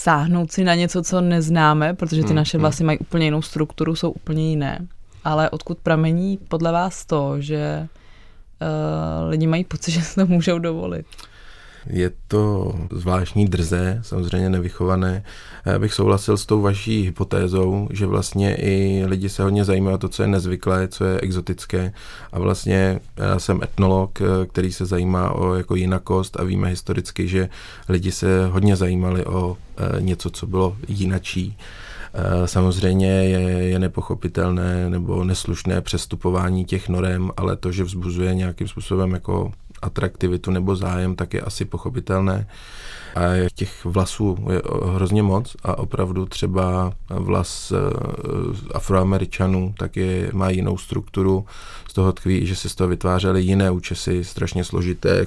sáhnout 0.00 0.52
si 0.52 0.64
na 0.64 0.74
něco, 0.74 1.02
co 1.02 1.20
neznáme, 1.20 1.94
protože 1.94 2.22
ty 2.22 2.28
mm, 2.28 2.34
naše 2.34 2.58
vlasy 2.58 2.84
mají 2.84 2.98
úplně 2.98 3.24
jinou 3.24 3.42
strukturu, 3.42 3.96
jsou 3.96 4.10
úplně 4.10 4.50
jiné. 4.50 4.86
Ale 5.24 5.50
odkud 5.50 5.78
pramení 5.78 6.38
podle 6.48 6.72
vás 6.72 7.06
to, 7.06 7.40
že 7.40 7.88
uh, 7.90 9.28
lidi 9.28 9.46
mají 9.46 9.64
pocit, 9.64 9.90
že 9.90 10.02
se 10.02 10.14
to 10.14 10.26
můžou 10.26 10.58
dovolit? 10.58 11.06
Je 11.86 12.10
to 12.28 12.74
zvláštní 12.92 13.46
drze, 13.46 13.98
samozřejmě 14.02 14.50
nevychované. 14.50 15.24
Já 15.66 15.78
bych 15.78 15.94
souhlasil 15.94 16.36
s 16.36 16.46
tou 16.46 16.60
vaší 16.60 17.02
hypotézou, 17.02 17.88
že 17.90 18.06
vlastně 18.06 18.56
i 18.56 19.04
lidi 19.06 19.28
se 19.28 19.42
hodně 19.42 19.64
zajímají 19.64 19.94
o 19.94 19.98
to, 19.98 20.08
co 20.08 20.22
je 20.22 20.28
nezvyklé, 20.28 20.88
co 20.88 21.04
je 21.04 21.20
exotické. 21.20 21.92
A 22.32 22.38
vlastně 22.38 23.00
já 23.16 23.38
jsem 23.38 23.62
etnolog, 23.62 24.18
který 24.52 24.72
se 24.72 24.86
zajímá 24.86 25.30
o 25.30 25.54
jako 25.54 25.74
jinakost 25.74 26.40
a 26.40 26.44
víme 26.44 26.68
historicky, 26.68 27.28
že 27.28 27.48
lidi 27.88 28.12
se 28.12 28.46
hodně 28.46 28.76
zajímali 28.76 29.24
o 29.26 29.56
eh, 29.76 30.00
něco, 30.00 30.30
co 30.30 30.46
bylo 30.46 30.76
jinačí. 30.88 31.56
Eh, 32.14 32.48
samozřejmě 32.48 33.08
je, 33.08 33.40
je 33.40 33.78
nepochopitelné 33.78 34.90
nebo 34.90 35.24
neslušné 35.24 35.80
přestupování 35.80 36.64
těch 36.64 36.88
norem, 36.88 37.30
ale 37.36 37.56
to, 37.56 37.72
že 37.72 37.84
vzbuzuje 37.84 38.34
nějakým 38.34 38.68
způsobem 38.68 39.12
jako 39.12 39.52
atraktivitu 39.82 40.50
nebo 40.50 40.76
zájem, 40.76 41.16
tak 41.16 41.34
je 41.34 41.40
asi 41.40 41.64
pochopitelné. 41.64 42.46
A 43.16 43.20
těch 43.54 43.84
vlasů 43.84 44.38
je 44.52 44.62
hrozně 44.94 45.22
moc 45.22 45.56
a 45.62 45.78
opravdu 45.78 46.26
třeba 46.26 46.92
vlas 47.10 47.72
eh, 47.72 47.76
afroameričanů 48.74 49.74
tak 49.78 49.96
je, 49.96 50.30
má 50.32 50.50
jinou 50.50 50.78
strukturu, 50.78 51.46
z 51.90 51.92
toho 51.92 52.12
tkví, 52.12 52.46
že 52.46 52.56
se 52.56 52.68
z 52.68 52.74
toho 52.74 52.88
vytvářely 52.88 53.42
jiné 53.42 53.70
účesy, 53.70 54.24
strašně 54.24 54.64
složité, 54.64 55.26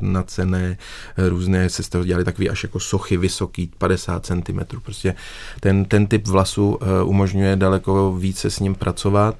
na 0.00 0.22
cené, 0.22 0.78
různé, 1.16 1.70
se 1.70 1.82
z 1.82 1.88
toho 1.88 2.04
dělali 2.04 2.24
takový 2.24 2.50
až 2.50 2.62
jako 2.62 2.80
sochy 2.80 3.16
vysoký, 3.16 3.70
50 3.78 4.26
cm. 4.26 4.60
Prostě 4.82 5.14
ten, 5.60 5.84
ten 5.84 6.06
typ 6.06 6.26
vlasu 6.26 6.78
eh, 6.80 7.02
umožňuje 7.02 7.56
daleko 7.56 8.12
více 8.12 8.50
s 8.50 8.60
ním 8.60 8.74
pracovat 8.74 9.36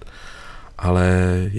ale 0.79 1.11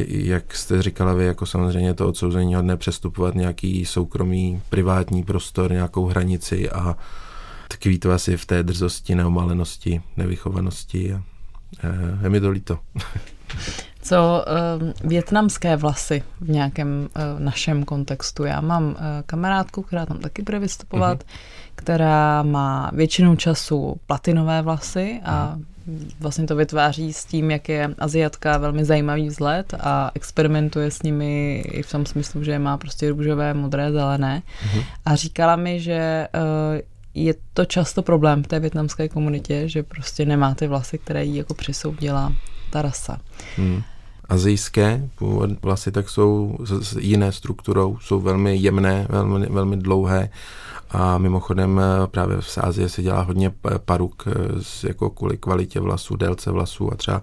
jak 0.08 0.56
jste 0.56 0.82
říkala 0.82 1.14
vy, 1.14 1.26
jako 1.26 1.46
samozřejmě 1.46 1.94
to 1.94 2.08
odsouzení 2.08 2.56
hodné 2.56 2.78
přestupovat 2.78 3.36
nějaký 3.36 3.86
soukromý, 3.86 4.62
privátní 4.70 5.24
prostor, 5.24 5.72
nějakou 5.72 6.06
hranici 6.06 6.70
a 6.70 6.98
tkví 7.68 8.00
to 8.00 8.12
asi 8.12 8.38
v 8.38 8.46
té 8.46 8.64
drzosti, 8.64 9.16
neomalenosti, 9.16 10.02
nevychovanosti 10.18 11.14
a 11.14 11.24
e, 11.84 12.24
je 12.24 12.30
mi 12.30 12.40
to 12.40 12.50
líto. 12.50 12.80
Co 14.06 14.46
uh, 14.82 15.10
větnamské 15.10 15.76
vlasy 15.76 16.24
v 16.42 16.50
nějakém 16.50 17.10
uh, 17.16 17.40
našem 17.40 17.84
kontextu? 17.84 18.44
Já 18.44 18.62
mám 18.62 18.84
uh, 18.88 18.96
kamarádku, 19.26 19.82
která 19.82 20.06
tam 20.06 20.18
taky 20.18 20.42
bude 20.42 20.60
vystupovat, 20.60 21.20
uh-huh. 21.20 21.38
která 21.76 22.44
má 22.44 22.92
většinu 22.94 23.36
času 23.36 24.00
platinové 24.08 24.62
vlasy 24.62 25.22
a 25.26 25.56
uh-huh 25.56 25.66
vlastně 26.20 26.48
to 26.48 26.56
vytváří 26.56 27.14
s 27.14 27.26
tím, 27.26 27.52
jak 27.52 27.70
je 27.70 27.90
Aziatka 28.00 28.58
velmi 28.58 28.86
zajímavý 28.86 29.28
vzhled 29.28 29.74
a 29.80 30.12
experimentuje 30.16 30.92
s 30.92 31.04
nimi 31.04 31.64
i 31.72 31.84
v 31.84 31.92
tom 31.92 32.06
smyslu, 32.06 32.44
že 32.44 32.60
má 32.60 32.78
prostě 32.78 33.10
růžové, 33.10 33.54
modré, 33.54 33.92
zelené. 33.92 34.42
Mm-hmm. 34.42 34.84
A 35.06 35.16
říkala 35.16 35.56
mi, 35.56 35.80
že 35.80 36.28
uh, 36.36 36.82
je 37.14 37.34
to 37.54 37.66
často 37.66 38.02
problém 38.02 38.44
v 38.44 38.48
té 38.48 38.60
větnamské 38.60 39.10
komunitě, 39.10 39.70
že 39.70 39.84
prostě 39.84 40.26
nemá 40.26 40.56
ty 40.56 40.68
vlasy, 40.68 40.98
které 40.98 41.26
jí 41.26 41.36
jako 41.36 41.54
přisoudila 41.54 42.34
ta 42.70 42.82
rasa. 42.82 43.20
Mm. 43.58 43.84
Azijské 44.30 45.10
vlasy 45.62 45.92
tak 45.92 46.10
jsou 46.10 46.58
s 46.82 46.98
jiné 47.00 47.32
strukturou, 47.32 47.98
jsou 48.02 48.20
velmi 48.20 48.56
jemné, 48.56 49.08
velmi, 49.10 49.46
velmi 49.46 49.78
dlouhé 49.78 50.30
a 50.90 51.18
mimochodem 51.18 51.80
eh, 51.80 52.08
právě 52.08 52.38
v 52.42 52.58
Ázii 52.58 52.90
se 52.90 53.02
dělá 53.02 53.22
hodně 53.22 53.52
paruk 53.86 54.24
eh, 54.28 54.88
jako 54.88 55.10
kvůli 55.10 55.38
kvalitě 55.38 55.80
vlasů, 55.80 56.16
délce 56.16 56.52
vlasů 56.52 56.94
a 56.94 56.96
třeba 56.96 57.22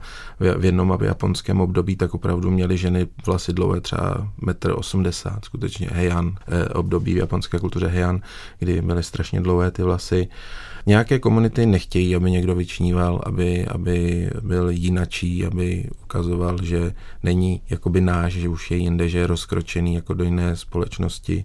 v 0.59 0.65
jednom 0.65 0.93
a 0.93 0.97
v 0.97 1.03
japonském 1.03 1.61
období 1.61 1.97
tak 1.97 2.15
opravdu 2.15 2.51
měly 2.51 2.77
ženy 2.79 3.07
vlasy 3.27 3.53
dlouhé 3.53 3.81
třeba 3.81 4.29
1,80 4.43 5.33
m, 5.35 5.39
skutečně 5.43 5.89
Heian, 5.93 6.35
eh, 6.49 6.69
období 6.69 7.15
v 7.15 7.17
japonské 7.17 7.59
kultuře 7.59 7.87
Heian, 7.87 8.21
kdy 8.59 8.83
byly 8.83 9.03
strašně 9.03 9.41
dlouhé 9.41 9.71
ty 9.71 9.83
vlasy. 9.83 10.29
Nějaké 10.87 11.19
komunity 11.19 11.67
nechtějí, 11.67 12.17
aby 12.17 12.31
někdo 12.31 12.55
vyčníval, 12.55 13.21
aby, 13.27 13.67
aby 13.67 14.31
byl 14.43 14.71
jinačí, 14.71 15.47
aby 15.47 15.89
ukazoval, 16.03 16.59
že 16.63 16.95
není 17.23 17.61
jakoby 17.71 18.01
náš, 18.01 18.33
že 18.33 18.49
už 18.49 18.71
je 18.71 18.77
jinde, 18.77 19.09
že 19.09 19.19
je 19.19 19.27
rozkročený 19.27 19.95
jako 19.95 20.15
do 20.15 20.25
jiné 20.25 20.57
společnosti. 20.57 21.45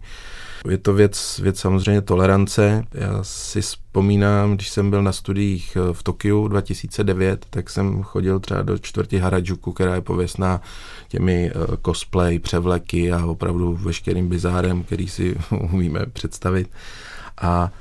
Je 0.69 0.77
to 0.77 0.93
věc, 0.93 1.39
věc 1.43 1.59
samozřejmě 1.59 2.01
tolerance. 2.01 2.83
Já 2.93 3.23
si 3.23 3.61
vzpomínám, 3.61 4.55
když 4.55 4.69
jsem 4.69 4.89
byl 4.89 5.03
na 5.03 5.11
studiích 5.11 5.77
v 5.91 6.03
Tokiu 6.03 6.47
2009, 6.47 7.45
tak 7.49 7.69
jsem 7.69 8.03
chodil 8.03 8.39
třeba 8.39 8.61
do 8.61 8.77
čtvrti 8.77 9.17
Harajuku, 9.17 9.71
která 9.71 9.95
je 9.95 10.01
pověstná 10.01 10.61
těmi 11.07 11.51
eh, 11.51 11.77
cosplay, 11.85 12.39
převleky 12.39 13.11
a 13.11 13.25
opravdu 13.25 13.73
veškerým 13.73 14.27
bizárem, 14.27 14.83
který 14.83 15.07
si 15.07 15.37
umíme 15.71 16.05
představit. 16.05 16.69
A 17.41 17.71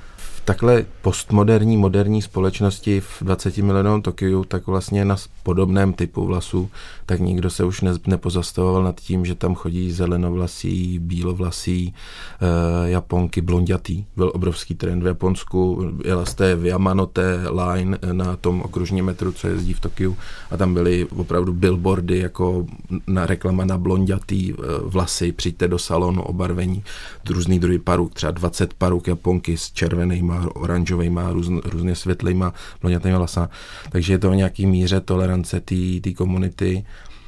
takhle 0.47 0.85
postmoderní, 1.03 1.77
moderní 1.77 2.23
společnosti 2.23 3.01
v 3.01 3.19
20 3.21 3.59
milionovém 3.59 4.03
Tokiu, 4.03 4.45
tak 4.45 4.67
vlastně 4.67 5.05
na 5.05 5.17
podobném 5.43 5.93
typu 5.93 6.27
vlasů, 6.27 6.71
tak 7.07 7.21
nikdo 7.21 7.51
se 7.51 7.65
už 7.65 7.81
ne, 7.81 7.93
nepozastavoval 8.07 8.83
nad 8.83 9.01
tím, 9.01 9.25
že 9.25 9.35
tam 9.35 9.55
chodí 9.55 9.93
zelenovlasí, 9.93 10.99
bílovlasí, 10.99 11.95
e, 11.95 12.91
Japonky, 12.91 13.41
blondětý. 13.41 14.05
Byl 14.17 14.33
obrovský 14.35 14.75
trend 14.75 15.03
v 15.03 15.07
Japonsku, 15.07 15.91
jela 16.05 16.25
jste 16.25 16.57
v 16.57 16.67
Yamanote 16.67 17.41
line 17.51 17.99
na 18.13 18.37
tom 18.37 18.63
okružním 18.63 19.05
metru, 19.05 19.33
co 19.33 19.49
jezdí 19.49 19.73
v 19.73 19.81
Tokiu 19.81 20.17
a 20.51 20.57
tam 20.57 20.75
byly 20.75 21.07
opravdu 21.17 21.53
billboardy 21.53 22.19
jako 22.19 22.67
na 23.07 23.27
reklama 23.27 23.65
na 23.65 23.79
blondětý 23.79 24.51
e, 24.51 24.55
vlasy, 24.85 25.33
přijďte 25.33 25.69
do 25.69 25.79
salonu 25.79 26.23
obarvení, 26.23 26.85
různý 27.31 27.59
druhý 27.59 27.79
paruk, 27.79 28.15
třeba 28.15 28.33
20 28.33 28.75
paruk 28.75 29.09
Japonky 29.09 29.57
s 29.57 29.73
červenýma, 29.73 30.36
oranžovýma, 30.55 31.33
různ, 31.33 31.59
různě 31.65 31.95
světlýma, 31.95 32.53
blondětýma 32.81 33.19
vlasama. 33.19 33.51
Takže 33.91 34.13
je 34.13 34.19
to 34.19 34.31
o 34.31 34.35
nějaký 34.35 34.67
míře 34.67 35.01
tolerance 35.01 35.61
té 36.01 36.13
komunity. 36.17 36.85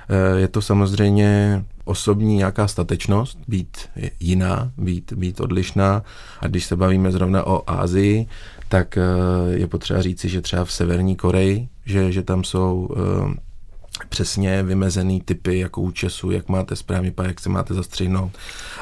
Eh, 0.08 0.40
je 0.40 0.48
to 0.48 0.62
samozřejmě 0.62 1.64
osobní 1.84 2.36
nějaká 2.36 2.68
statečnost, 2.68 3.38
být 3.48 3.78
jiná, 4.20 4.70
být, 4.78 5.12
být 5.12 5.40
odlišná. 5.40 6.02
A 6.40 6.46
když 6.46 6.64
se 6.64 6.76
bavíme 6.76 7.12
zrovna 7.12 7.46
o 7.46 7.70
Ázii, 7.70 8.26
tak 8.68 8.98
eh, 8.98 9.02
je 9.50 9.66
potřeba 9.66 10.02
říci, 10.02 10.28
že 10.28 10.40
třeba 10.40 10.64
v 10.64 10.72
Severní 10.72 11.16
Koreji, 11.16 11.68
že, 11.84 12.12
že 12.12 12.22
tam 12.22 12.44
jsou 12.44 12.88
eh, 12.96 13.34
přesně 14.08 14.62
vymezený 14.62 15.20
typy 15.20 15.58
jako 15.58 15.80
účesu, 15.80 16.30
jak 16.30 16.48
máte 16.48 16.76
správně 16.76 17.12
jak 17.22 17.40
se 17.40 17.48
máte 17.48 17.74
zastřihnout 17.74 18.32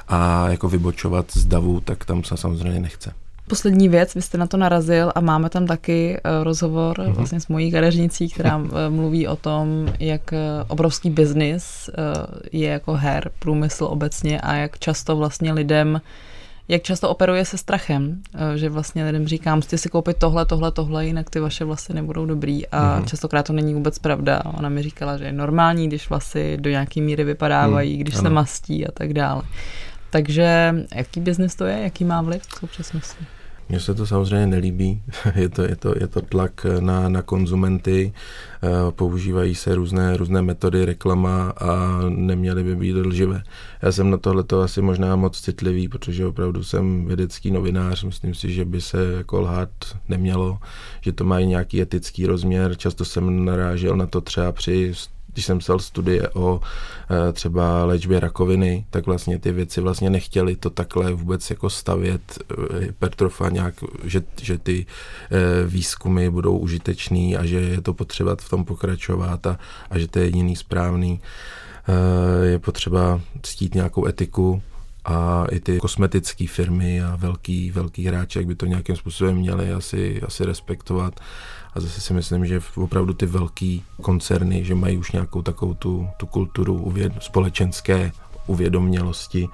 a 0.09 0.49
jako 0.49 0.69
vybočovat 0.69 1.27
z 1.33 1.45
davu, 1.45 1.81
tak 1.81 2.05
tam 2.05 2.25
se 2.25 2.37
samozřejmě 2.37 2.81
nechce. 2.81 3.13
Poslední 3.49 3.89
věc, 3.89 4.15
vy 4.15 4.23
jste 4.23 4.39
na 4.39 4.47
to 4.47 4.57
narazil 4.57 5.13
a 5.15 5.21
máme 5.21 5.51
tam 5.51 5.67
taky 5.67 6.17
eh, 6.17 6.45
rozhovor 6.45 6.99
mm-hmm. 6.99 7.13
vlastně 7.13 7.41
s 7.41 7.49
mojí 7.49 7.73
kadeřnicí, 7.73 8.29
která 8.29 8.63
eh, 8.87 8.91
mluví 8.91 9.29
o 9.29 9.37
tom, 9.37 9.89
jak 10.01 10.33
eh, 10.33 10.39
obrovský 10.69 11.11
biznis 11.11 11.91
je 12.53 12.69
jako 12.69 12.93
her, 12.93 13.31
průmysl 13.39 13.85
obecně 13.85 14.41
a 14.41 14.55
jak 14.55 14.79
často 14.79 15.17
vlastně 15.17 15.53
lidem 15.53 16.01
jak 16.69 16.83
často 16.83 17.09
operuje 17.09 17.45
se 17.45 17.59
strachem, 17.59 18.23
že 18.55 18.69
vlastně 18.69 19.05
lidem 19.05 19.27
říkám, 19.27 19.59
musíte 19.59 19.79
si 19.79 19.89
koupit 19.89 20.17
tohle, 20.19 20.47
tohle, 20.47 20.73
tohle, 20.73 21.07
jinak 21.07 21.31
ty 21.31 21.41
vaše 21.41 21.65
vlasy 21.65 21.95
nebudou 21.95 22.27
dobrý 22.27 22.69
a 22.69 22.99
mm. 22.99 23.07
častokrát 23.07 23.47
to 23.47 23.53
není 23.53 23.75
vůbec 23.75 23.99
pravda. 23.99 24.43
Ona 24.59 24.69
mi 24.69 24.83
říkala, 24.83 25.17
že 25.17 25.25
je 25.25 25.33
normální, 25.33 25.89
když 25.89 26.11
vlasy 26.11 26.57
do 26.61 26.71
nějaké 26.71 27.01
míry 27.01 27.25
vypadávají, 27.25 27.95
mm. 27.95 28.01
když 28.01 28.15
ano. 28.15 28.23
se 28.23 28.31
mastí 28.31 28.87
a 28.87 28.93
tak 28.93 29.13
dále. 29.13 29.43
Takže 30.11 30.75
jaký 30.95 31.21
biznis 31.21 31.55
to 31.55 31.65
je, 31.65 31.81
jaký 31.83 32.05
má 32.05 32.23
vliv 32.23 32.43
v 32.43 32.59
současnosti? 32.59 33.27
Mně 33.69 33.81
se 33.81 33.95
to 33.95 34.07
samozřejmě 34.07 34.47
nelíbí, 34.47 35.03
je 35.35 35.49
to, 35.49 35.63
je 35.63 35.77
to, 35.77 35.95
je 36.01 36.07
to 36.07 36.21
tlak 36.23 36.67
na, 36.81 37.09
na 37.09 37.23
konzumenty, 37.23 38.13
eh, 38.63 38.69
používají 38.93 39.55
se 39.55 39.75
různé, 39.75 40.17
různé 40.17 40.43
metody 40.43 40.85
reklama 40.85 41.51
a 41.51 42.01
neměly 42.09 42.65
by 42.65 42.77
být 42.77 42.97
lživé. 42.97 43.43
Já 43.83 43.93
jsem 43.93 44.11
na 44.11 44.17
tohle 44.17 44.45
asi 44.65 44.83
možná 44.83 45.17
moc 45.17 45.41
citlivý, 45.41 45.89
protože 45.89 46.27
opravdu 46.27 46.65
jsem 46.65 47.07
vědecký 47.07 47.51
novinář, 47.51 48.05
myslím 48.05 48.35
si, 48.35 48.53
že 48.53 48.65
by 48.65 48.81
se 48.81 49.13
jako 49.17 49.41
lhát 49.41 49.71
nemělo, 50.09 50.59
že 51.01 51.13
to 51.13 51.25
má 51.25 51.41
nějaký 51.41 51.81
etický 51.81 52.27
rozměr. 52.27 52.77
Často 52.77 53.05
jsem 53.05 53.45
narážel 53.45 53.97
na 53.97 54.07
to 54.07 54.21
třeba 54.21 54.53
při 54.53 54.95
když 55.37 55.47
jsem 55.47 55.59
psal 55.59 55.79
studie 55.79 56.29
o 56.29 56.61
e, 57.29 57.33
třeba 57.33 57.85
léčbě 57.85 58.21
rakoviny, 58.21 58.87
tak 58.91 59.07
vlastně 59.07 59.39
ty 59.39 59.53
věci 59.53 59.81
vlastně 59.81 60.11
nechtěli 60.11 60.57
to 60.57 60.71
takhle 60.71 61.13
vůbec 61.13 61.51
jako 61.51 61.71
stavět 61.71 62.39
e, 62.39 62.85
hypertrofa 62.85 63.49
nějak, 63.49 63.75
že, 64.05 64.23
že 64.43 64.59
ty 64.59 64.87
e, 65.31 65.67
výzkumy 65.67 66.31
budou 66.31 66.59
užitečný 66.59 67.37
a 67.37 67.45
že 67.45 67.61
je 67.61 67.81
to 67.81 67.95
potřeba 67.95 68.37
v 68.41 68.49
tom 68.49 68.65
pokračovat 68.65 69.47
a, 69.47 69.59
a 69.91 69.99
že 69.99 70.09
to 70.09 70.19
je 70.19 70.25
jediný 70.25 70.57
správný. 70.57 71.21
Je 72.43 72.59
potřeba 72.59 73.21
ctít 73.43 73.75
nějakou 73.75 74.07
etiku, 74.07 74.63
a 75.07 75.47
i 75.51 75.61
ty 75.61 75.79
kosmetické 75.79 76.47
firmy 76.47 77.03
a 77.03 77.17
velký, 77.17 77.71
velký 77.71 78.07
hráči, 78.07 78.39
jak 78.39 78.47
by 78.47 78.55
to 78.55 78.67
nějakým 78.67 78.97
způsobem 78.97 79.37
měli 79.37 79.73
asi, 79.73 80.23
asi 80.23 80.45
respektovat. 80.45 81.21
A 81.75 81.81
zase 81.81 82.01
si 82.01 82.15
myslím, 82.15 82.47
že 82.47 82.61
opravdu 82.75 83.15
ty 83.15 83.27
velký 83.27 83.85
koncerny, 84.03 84.65
že 84.65 84.75
mají 84.75 84.99
už 84.99 85.13
nějakou 85.13 85.43
takovou 85.43 85.75
tu, 85.75 86.09
tu 86.17 86.27
kulturu 86.27 86.75
uvěd, 86.75 87.13
společenské 87.21 88.13
uvědomělosti, 88.47 89.49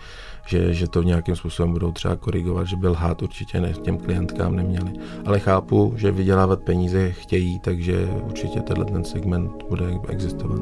že, 0.46 0.74
že 0.74 0.88
to 0.88 1.02
nějakým 1.02 1.36
způsobem 1.36 1.72
budou 1.72 1.92
třeba 1.92 2.16
korigovat, 2.16 2.66
že 2.66 2.76
byl 2.76 2.90
lhát 2.90 3.22
určitě 3.22 3.60
ne, 3.60 3.72
těm 3.72 3.98
klientkám 3.98 4.56
neměli. 4.56 4.92
Ale 5.26 5.40
chápu, 5.40 5.94
že 5.96 6.10
vydělávat 6.10 6.62
peníze 6.62 7.12
chtějí, 7.12 7.58
takže 7.58 8.06
určitě 8.06 8.60
tenhle 8.60 8.84
ten 8.84 9.04
segment 9.04 9.52
bude 9.68 9.84
existovat. 10.08 10.60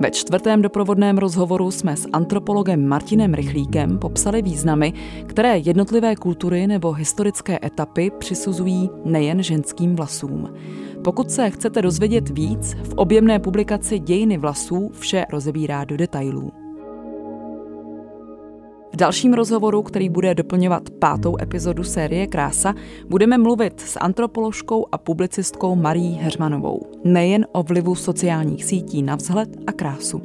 Ve 0.00 0.10
čtvrtém 0.10 0.62
doprovodném 0.62 1.18
rozhovoru 1.18 1.70
jsme 1.70 1.96
s 1.96 2.08
antropologem 2.12 2.86
Martinem 2.86 3.34
Rychlíkem 3.34 3.98
popsali 3.98 4.42
významy, 4.42 4.92
které 5.26 5.58
jednotlivé 5.58 6.16
kultury 6.16 6.66
nebo 6.66 6.92
historické 6.92 7.58
etapy 7.64 8.10
přisuzují 8.18 8.90
nejen 9.04 9.42
ženským 9.42 9.96
vlasům. 9.96 10.54
Pokud 11.04 11.30
se 11.30 11.50
chcete 11.50 11.82
dozvědět 11.82 12.28
víc, 12.28 12.74
v 12.74 12.92
objemné 12.96 13.38
publikaci 13.38 13.98
Dějiny 13.98 14.38
vlasů 14.38 14.90
vše 14.98 15.26
rozebírá 15.30 15.84
do 15.84 15.96
detailů. 15.96 16.67
V 18.98 19.00
dalším 19.00 19.34
rozhovoru, 19.34 19.82
který 19.82 20.08
bude 20.08 20.34
doplňovat 20.34 20.90
pátou 20.90 21.36
epizodu 21.42 21.84
série 21.84 22.26
Krása, 22.26 22.74
budeme 23.08 23.38
mluvit 23.38 23.80
s 23.80 23.98
antropoložkou 23.98 24.86
a 24.92 24.98
publicistkou 24.98 25.74
Marí 25.74 26.18
Heřmanovou. 26.22 26.80
Nejen 27.04 27.46
o 27.52 27.62
vlivu 27.62 27.94
sociálních 27.94 28.64
sítí 28.64 29.02
na 29.02 29.16
vzhled 29.16 29.48
a 29.66 29.72
krásu. 29.72 30.22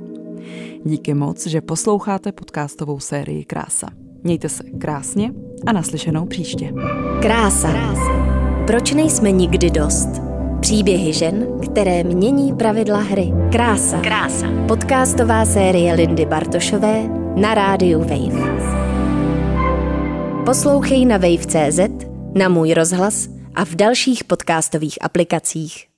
Díky 0.85 1.13
moc, 1.13 1.47
že 1.47 1.61
posloucháte 1.61 2.31
podcastovou 2.31 2.99
sérii 2.99 3.45
Krása. 3.45 3.87
Mějte 4.23 4.49
se 4.49 4.63
krásně 4.63 5.33
a 5.65 5.71
naslyšenou 5.71 6.25
příště. 6.25 6.73
Krása. 7.21 7.69
Proč 8.67 8.93
nejsme 8.93 9.31
nikdy 9.31 9.69
dost? 9.69 10.09
Příběhy 10.59 11.13
žen, 11.13 11.47
které 11.63 12.03
mění 12.03 12.53
pravidla 12.53 12.99
hry. 12.99 13.33
Krása. 13.51 14.01
Krása. 14.01 14.47
Podcastová 14.67 15.45
série 15.45 15.93
Lindy 15.93 16.25
Bartošové 16.25 17.22
na 17.35 17.53
rádiu 17.53 17.99
Wave. 17.99 18.43
Poslouchej 20.45 21.05
na 21.05 21.17
wave.cz, 21.17 21.79
na 22.33 22.49
můj 22.49 22.73
rozhlas 22.73 23.27
a 23.55 23.65
v 23.65 23.75
dalších 23.75 24.23
podcastových 24.23 24.97
aplikacích. 25.01 25.92